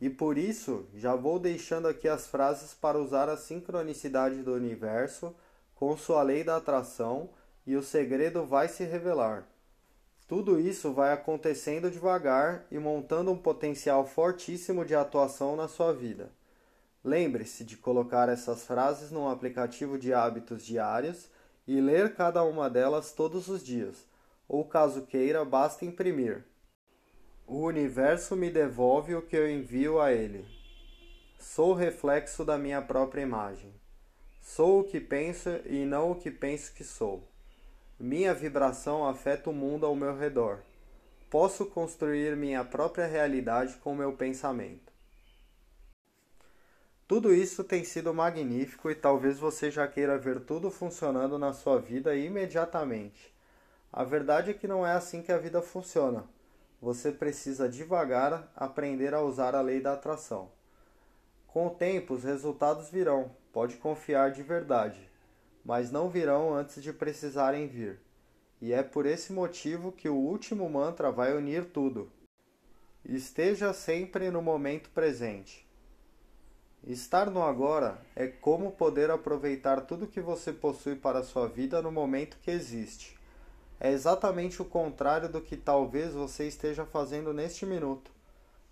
E 0.00 0.10
por 0.10 0.36
isso, 0.36 0.86
já 0.94 1.14
vou 1.14 1.38
deixando 1.38 1.88
aqui 1.88 2.08
as 2.08 2.26
frases 2.26 2.74
para 2.74 2.98
usar 2.98 3.28
a 3.28 3.36
sincronicidade 3.36 4.42
do 4.42 4.52
universo 4.52 5.34
com 5.74 5.96
sua 5.96 6.22
lei 6.22 6.42
da 6.42 6.56
atração 6.56 7.30
e 7.66 7.76
o 7.76 7.82
segredo 7.82 8.44
vai 8.44 8.68
se 8.68 8.84
revelar. 8.84 9.46
Tudo 10.26 10.58
isso 10.58 10.92
vai 10.92 11.12
acontecendo 11.12 11.90
devagar 11.90 12.66
e 12.70 12.78
montando 12.78 13.30
um 13.30 13.36
potencial 13.36 14.06
fortíssimo 14.06 14.84
de 14.84 14.94
atuação 14.94 15.54
na 15.54 15.68
sua 15.68 15.92
vida. 15.92 16.30
Lembre-se 17.04 17.64
de 17.64 17.76
colocar 17.76 18.30
essas 18.30 18.64
frases 18.64 19.10
num 19.10 19.28
aplicativo 19.28 19.98
de 19.98 20.14
hábitos 20.14 20.64
diários 20.64 21.28
e 21.66 21.80
ler 21.80 22.14
cada 22.14 22.42
uma 22.42 22.70
delas 22.70 23.12
todos 23.12 23.48
os 23.48 23.62
dias, 23.62 24.06
ou 24.48 24.64
caso 24.64 25.02
queira, 25.02 25.44
basta 25.44 25.84
imprimir. 25.84 26.44
O 27.46 27.58
universo 27.64 28.34
me 28.34 28.50
devolve 28.50 29.14
o 29.14 29.20
que 29.20 29.36
eu 29.36 29.48
envio 29.48 30.00
a 30.00 30.10
ele. 30.10 30.46
Sou 31.38 31.74
reflexo 31.74 32.42
da 32.42 32.56
minha 32.56 32.80
própria 32.80 33.20
imagem. 33.20 33.70
Sou 34.40 34.80
o 34.80 34.84
que 34.84 34.98
penso 34.98 35.50
e 35.66 35.84
não 35.84 36.12
o 36.12 36.14
que 36.14 36.30
penso 36.30 36.72
que 36.72 36.82
sou. 36.82 37.22
Minha 38.00 38.32
vibração 38.32 39.06
afeta 39.06 39.50
o 39.50 39.52
mundo 39.52 39.84
ao 39.84 39.94
meu 39.94 40.16
redor. 40.16 40.60
Posso 41.28 41.66
construir 41.66 42.34
minha 42.34 42.64
própria 42.64 43.06
realidade 43.06 43.74
com 43.74 43.94
meu 43.94 44.14
pensamento. 44.14 44.90
Tudo 47.06 47.34
isso 47.34 47.62
tem 47.62 47.84
sido 47.84 48.14
magnífico 48.14 48.90
e 48.90 48.94
talvez 48.94 49.38
você 49.38 49.70
já 49.70 49.86
queira 49.86 50.16
ver 50.16 50.40
tudo 50.40 50.70
funcionando 50.70 51.38
na 51.38 51.52
sua 51.52 51.78
vida 51.78 52.16
imediatamente. 52.16 53.34
A 53.92 54.02
verdade 54.02 54.50
é 54.50 54.54
que 54.54 54.66
não 54.66 54.86
é 54.86 54.92
assim 54.92 55.20
que 55.20 55.30
a 55.30 55.36
vida 55.36 55.60
funciona. 55.60 56.24
Você 56.84 57.10
precisa 57.10 57.68
devagar 57.68 58.52
aprender 58.54 59.12
a 59.12 59.22
usar 59.22 59.56
a 59.56 59.60
lei 59.60 59.80
da 59.80 59.94
atração. 59.94 60.52
Com 61.48 61.66
o 61.66 61.70
tempo, 61.70 62.14
os 62.14 62.22
resultados 62.22 62.90
virão, 62.90 63.30
pode 63.52 63.76
confiar 63.76 64.30
de 64.30 64.42
verdade 64.42 65.14
mas 65.64 65.90
não 65.90 66.10
virão 66.10 66.54
antes 66.54 66.82
de 66.82 66.92
precisarem 66.92 67.66
vir. 67.66 67.98
E 68.60 68.72
é 68.72 68.82
por 68.82 69.06
esse 69.06 69.32
motivo 69.32 69.90
que 69.90 70.08
o 70.08 70.14
último 70.14 70.68
mantra 70.68 71.10
vai 71.10 71.34
unir 71.34 71.64
tudo. 71.64 72.10
Esteja 73.04 73.72
sempre 73.72 74.30
no 74.30 74.42
momento 74.42 74.90
presente. 74.90 75.66
Estar 76.86 77.30
no 77.30 77.42
agora 77.42 77.98
é 78.14 78.26
como 78.26 78.72
poder 78.72 79.10
aproveitar 79.10 79.80
tudo 79.82 80.06
que 80.06 80.20
você 80.20 80.52
possui 80.52 80.96
para 80.96 81.20
a 81.20 81.24
sua 81.24 81.48
vida 81.48 81.80
no 81.80 81.90
momento 81.90 82.38
que 82.42 82.50
existe. 82.50 83.18
É 83.80 83.90
exatamente 83.90 84.62
o 84.62 84.64
contrário 84.64 85.28
do 85.28 85.40
que 85.40 85.56
talvez 85.56 86.14
você 86.14 86.46
esteja 86.46 86.84
fazendo 86.84 87.32
neste 87.32 87.66
minuto. 87.66 88.10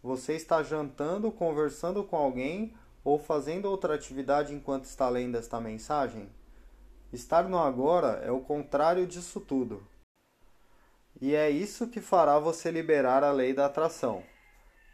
Você 0.03 0.35
está 0.35 0.63
jantando, 0.63 1.31
conversando 1.31 2.03
com 2.03 2.17
alguém 2.17 2.75
ou 3.05 3.19
fazendo 3.19 3.67
outra 3.67 3.95
atividade 3.95 4.55
enquanto 4.55 4.85
está 4.85 5.09
lendo 5.09 5.37
esta 5.37 5.61
mensagem? 5.61 6.29
Estar 7.13 7.49
no 7.49 7.59
agora 7.59 8.23
é 8.25 8.31
o 8.31 8.41
contrário 8.41 9.07
disso 9.07 9.39
tudo. 9.41 9.83
E 11.21 11.35
é 11.35 11.51
isso 11.51 11.89
que 11.89 12.01
fará 12.01 12.39
você 12.39 12.71
liberar 12.71 13.23
a 13.23 13.31
lei 13.31 13.53
da 13.53 13.67
atração. 13.67 14.25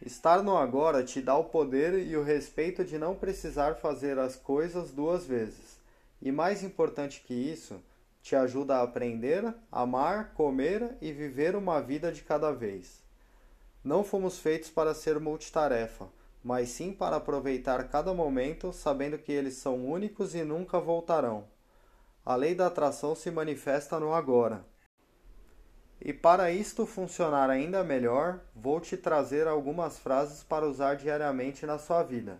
Estar 0.04 0.42
no 0.42 0.56
agora 0.56 1.02
te 1.02 1.20
dá 1.20 1.36
o 1.36 1.44
poder 1.44 2.06
e 2.06 2.16
o 2.16 2.22
respeito 2.22 2.84
de 2.84 2.98
não 2.98 3.14
precisar 3.14 3.76
fazer 3.76 4.18
as 4.18 4.36
coisas 4.36 4.90
duas 4.90 5.26
vezes. 5.26 5.78
E 6.20 6.30
mais 6.30 6.62
importante 6.62 7.22
que 7.26 7.34
isso, 7.34 7.80
te 8.28 8.36
ajuda 8.36 8.76
a 8.76 8.82
aprender, 8.82 9.54
amar, 9.70 10.32
comer 10.34 10.96
e 11.00 11.12
viver 11.12 11.56
uma 11.56 11.80
vida 11.80 12.12
de 12.12 12.22
cada 12.22 12.52
vez. 12.52 13.02
Não 13.82 14.04
fomos 14.04 14.38
feitos 14.38 14.70
para 14.70 14.94
ser 14.94 15.18
multitarefa, 15.18 16.08
mas 16.42 16.68
sim 16.68 16.92
para 16.92 17.16
aproveitar 17.16 17.88
cada 17.88 18.12
momento 18.12 18.72
sabendo 18.72 19.18
que 19.18 19.32
eles 19.32 19.54
são 19.54 19.86
únicos 19.86 20.34
e 20.34 20.42
nunca 20.42 20.78
voltarão 20.78 21.46
a 22.28 22.36
lei 22.36 22.54
da 22.54 22.66
atração 22.66 23.14
se 23.14 23.30
manifesta 23.30 23.98
no 23.98 24.12
agora. 24.12 24.62
E 25.98 26.12
para 26.12 26.50
isto 26.50 26.84
funcionar 26.84 27.48
ainda 27.48 27.82
melhor, 27.82 28.40
vou 28.54 28.78
te 28.82 28.98
trazer 28.98 29.48
algumas 29.48 29.98
frases 29.98 30.42
para 30.42 30.68
usar 30.68 30.96
diariamente 30.96 31.64
na 31.64 31.78
sua 31.78 32.02
vida. 32.02 32.38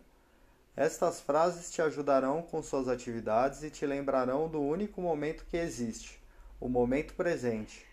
Estas 0.81 1.21
frases 1.21 1.73
te 1.73 1.83
ajudarão 1.83 2.41
com 2.41 2.63
suas 2.63 2.87
atividades 2.87 3.65
e 3.65 3.69
te 3.69 3.85
lembrarão 3.85 4.49
do 4.49 4.61
único 4.63 5.01
momento 5.01 5.45
que 5.51 5.57
existe, 5.57 6.23
o 6.61 6.69
momento 6.69 7.15
presente. 7.15 7.85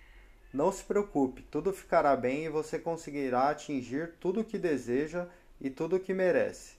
Não 0.53 0.71
se 0.71 0.83
preocupe, 0.83 1.41
tudo 1.49 1.73
ficará 1.73 2.15
bem 2.15 2.45
e 2.45 2.49
você 2.49 2.77
conseguirá 2.77 3.49
atingir 3.49 4.13
tudo 4.19 4.41
o 4.41 4.45
que 4.45 4.59
deseja 4.59 5.25
e 5.59 5.67
tudo 5.67 5.95
o 5.95 5.99
que 5.99 6.13
merece. 6.13 6.75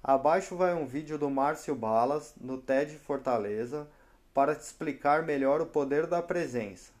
Abaixo 0.00 0.54
vai 0.54 0.72
um 0.74 0.86
vídeo 0.86 1.18
do 1.18 1.28
Márcio 1.28 1.74
Balas 1.74 2.34
no 2.40 2.58
TED 2.58 2.96
Fortaleza 2.96 3.88
para 4.32 4.54
te 4.54 4.62
explicar 4.62 5.24
melhor 5.24 5.60
o 5.60 5.66
poder 5.66 6.06
da 6.06 6.22
presença. 6.22 6.92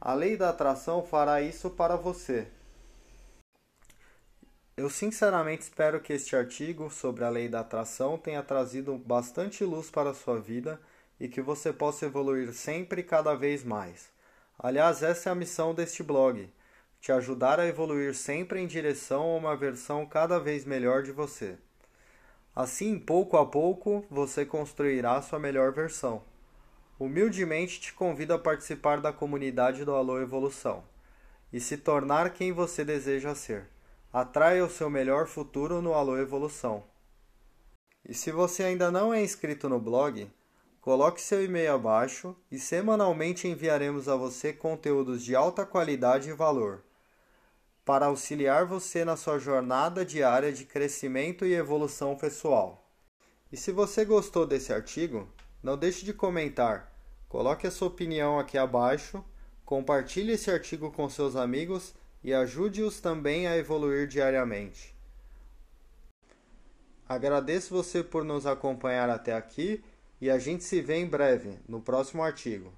A 0.00 0.14
lei 0.14 0.34
da 0.34 0.48
atração 0.48 1.04
fará 1.04 1.42
isso 1.42 1.68
para 1.68 1.94
você. 1.94 2.48
Eu 4.76 4.90
sinceramente 4.90 5.62
espero 5.62 6.02
que 6.02 6.12
este 6.12 6.36
artigo 6.36 6.90
sobre 6.90 7.24
a 7.24 7.30
lei 7.30 7.48
da 7.48 7.60
atração 7.60 8.18
tenha 8.18 8.42
trazido 8.42 8.98
bastante 8.98 9.64
luz 9.64 9.90
para 9.90 10.10
a 10.10 10.14
sua 10.14 10.38
vida 10.38 10.78
e 11.18 11.28
que 11.28 11.40
você 11.40 11.72
possa 11.72 12.04
evoluir 12.04 12.52
sempre 12.52 13.00
e 13.00 13.04
cada 13.04 13.34
vez 13.34 13.64
mais. 13.64 14.10
Aliás, 14.58 15.02
essa 15.02 15.30
é 15.30 15.32
a 15.32 15.34
missão 15.34 15.74
deste 15.74 16.02
blog: 16.02 16.52
te 17.00 17.10
ajudar 17.10 17.58
a 17.58 17.66
evoluir 17.66 18.14
sempre 18.14 18.60
em 18.60 18.66
direção 18.66 19.22
a 19.22 19.36
uma 19.36 19.56
versão 19.56 20.04
cada 20.04 20.38
vez 20.38 20.66
melhor 20.66 21.02
de 21.02 21.10
você. 21.10 21.56
Assim, 22.54 22.98
pouco 22.98 23.38
a 23.38 23.46
pouco, 23.46 24.04
você 24.10 24.44
construirá 24.44 25.22
sua 25.22 25.38
melhor 25.38 25.72
versão. 25.72 26.22
Humildemente 27.00 27.80
te 27.80 27.94
convido 27.94 28.34
a 28.34 28.38
participar 28.38 29.00
da 29.00 29.10
comunidade 29.10 29.86
do 29.86 29.94
Alô 29.94 30.20
Evolução 30.20 30.84
e 31.50 31.60
se 31.60 31.78
tornar 31.78 32.28
quem 32.34 32.52
você 32.52 32.84
deseja 32.84 33.34
ser. 33.34 33.74
Atraia 34.12 34.64
o 34.64 34.70
seu 34.70 34.88
melhor 34.88 35.26
futuro 35.26 35.82
no 35.82 35.92
Alô 35.92 36.16
Evolução. 36.16 36.84
E 38.08 38.14
se 38.14 38.30
você 38.30 38.62
ainda 38.62 38.90
não 38.90 39.12
é 39.12 39.22
inscrito 39.22 39.68
no 39.68 39.80
blog, 39.80 40.30
coloque 40.80 41.20
seu 41.20 41.44
e-mail 41.44 41.74
abaixo 41.74 42.34
e 42.50 42.58
semanalmente 42.58 43.48
enviaremos 43.48 44.08
a 44.08 44.16
você 44.16 44.52
conteúdos 44.52 45.22
de 45.22 45.34
alta 45.34 45.66
qualidade 45.66 46.30
e 46.30 46.32
valor 46.32 46.82
para 47.86 48.06
auxiliar 48.06 48.66
você 48.66 49.04
na 49.04 49.16
sua 49.16 49.38
jornada 49.38 50.04
diária 50.04 50.52
de 50.52 50.64
crescimento 50.64 51.46
e 51.46 51.54
evolução 51.54 52.16
pessoal. 52.16 52.84
E 53.52 53.56
se 53.56 53.70
você 53.70 54.04
gostou 54.04 54.44
desse 54.44 54.72
artigo, 54.72 55.28
não 55.62 55.76
deixe 55.76 56.04
de 56.04 56.12
comentar, 56.12 56.92
coloque 57.28 57.64
a 57.64 57.70
sua 57.70 57.86
opinião 57.86 58.40
aqui 58.40 58.58
abaixo, 58.58 59.24
compartilhe 59.64 60.32
esse 60.32 60.50
artigo 60.50 60.90
com 60.90 61.08
seus 61.08 61.36
amigos 61.36 61.94
e 62.26 62.34
ajude-os 62.34 63.00
também 63.00 63.46
a 63.46 63.56
evoluir 63.56 64.08
diariamente. 64.08 64.92
Agradeço 67.08 67.72
você 67.72 68.02
por 68.02 68.24
nos 68.24 68.46
acompanhar 68.46 69.08
até 69.08 69.32
aqui 69.32 69.80
e 70.20 70.28
a 70.28 70.36
gente 70.36 70.64
se 70.64 70.80
vê 70.80 70.96
em 70.96 71.06
breve 71.06 71.56
no 71.68 71.80
próximo 71.80 72.24
artigo. 72.24 72.72